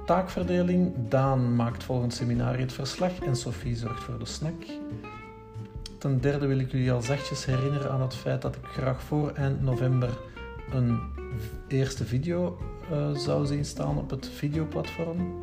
Taakverdeling. 0.06 0.92
Daan 1.08 1.56
maakt 1.56 1.84
volgend 1.84 2.14
seminar 2.14 2.58
het 2.58 2.72
verslag 2.72 3.18
en 3.18 3.36
Sophie 3.36 3.76
zorgt 3.76 4.02
voor 4.02 4.18
de 4.18 4.26
snack. 4.26 4.64
Ten 6.02 6.20
derde 6.20 6.46
wil 6.46 6.58
ik 6.58 6.70
jullie 6.70 6.92
al 6.92 7.02
zachtjes 7.02 7.44
herinneren 7.44 7.90
aan 7.90 8.00
het 8.00 8.14
feit 8.14 8.42
dat 8.42 8.56
ik 8.56 8.64
graag 8.64 9.02
voor 9.02 9.30
eind 9.30 9.62
november 9.62 10.18
een 10.72 11.00
eerste 11.68 12.04
video 12.04 12.58
uh, 12.92 13.16
zou 13.16 13.46
zien 13.46 13.64
staan 13.64 13.98
op 13.98 14.10
het 14.10 14.28
videoplatform. 14.28 15.42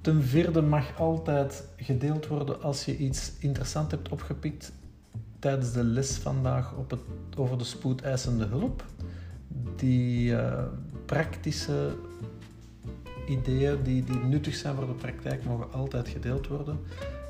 Ten 0.00 0.22
vierde 0.22 0.62
mag 0.62 0.98
altijd 0.98 1.64
gedeeld 1.76 2.26
worden 2.26 2.62
als 2.62 2.84
je 2.84 2.96
iets 2.96 3.32
interessant 3.38 3.90
hebt 3.90 4.08
opgepikt 4.08 4.72
tijdens 5.38 5.72
de 5.72 5.84
les 5.84 6.16
vandaag 6.16 6.74
op 6.74 6.90
het, 6.90 7.00
over 7.36 7.58
de 7.58 7.64
spoedeisende 7.64 8.44
hulp. 8.44 8.84
Die 9.76 10.30
uh, 10.30 10.62
praktische 11.06 11.96
ideeën 13.28 13.82
die, 13.82 14.04
die 14.04 14.18
nuttig 14.18 14.54
zijn 14.54 14.74
voor 14.74 14.86
de 14.86 14.92
praktijk 14.92 15.44
mogen 15.44 15.72
altijd 15.72 16.08
gedeeld 16.08 16.46
worden. 16.46 16.78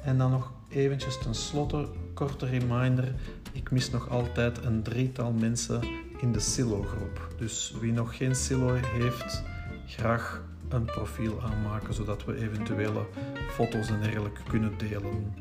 En 0.06 0.18
dan 0.18 0.30
nog 0.30 0.52
eventjes 0.68 1.18
tenslotte, 1.18 1.86
korte 2.14 2.46
reminder. 2.46 3.14
Ik 3.52 3.70
mis 3.70 3.90
nog 3.90 4.10
altijd 4.10 4.64
een 4.64 4.82
drietal 4.82 5.32
mensen 5.32 5.80
in 6.20 6.32
de 6.32 6.40
Silo-groep. 6.40 7.34
Dus 7.38 7.74
wie 7.80 7.92
nog 7.92 8.16
geen 8.16 8.34
Silo 8.34 8.74
heeft, 8.74 9.42
graag 9.86 10.42
een 10.68 10.84
profiel 10.84 11.42
aanmaken, 11.42 11.94
zodat 11.94 12.24
we 12.24 12.36
eventuele 12.36 13.06
foto's 13.50 13.88
en 13.88 14.00
dergelijke 14.00 14.42
kunnen 14.48 14.72
delen. 14.78 15.34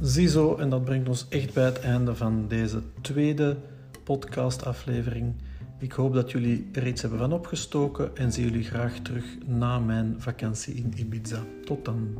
Ziezo, 0.00 0.56
en 0.56 0.70
dat 0.70 0.84
brengt 0.84 1.08
ons 1.08 1.26
echt 1.28 1.52
bij 1.54 1.64
het 1.64 1.80
einde 1.80 2.14
van 2.14 2.48
deze 2.48 2.82
tweede 3.00 3.56
podcastaflevering. 4.04 5.34
Ik 5.80 5.92
hoop 5.92 6.14
dat 6.14 6.30
jullie 6.30 6.68
er 6.72 6.86
iets 6.86 7.00
hebben 7.00 7.18
van 7.18 7.32
opgestoken 7.32 8.16
en 8.16 8.32
zie 8.32 8.44
jullie 8.44 8.64
graag 8.64 8.98
terug 8.98 9.24
na 9.46 9.78
mijn 9.78 10.14
vakantie 10.18 10.74
in 10.74 10.92
Ibiza. 10.96 11.44
Tot 11.64 11.84
dan. 11.84 12.18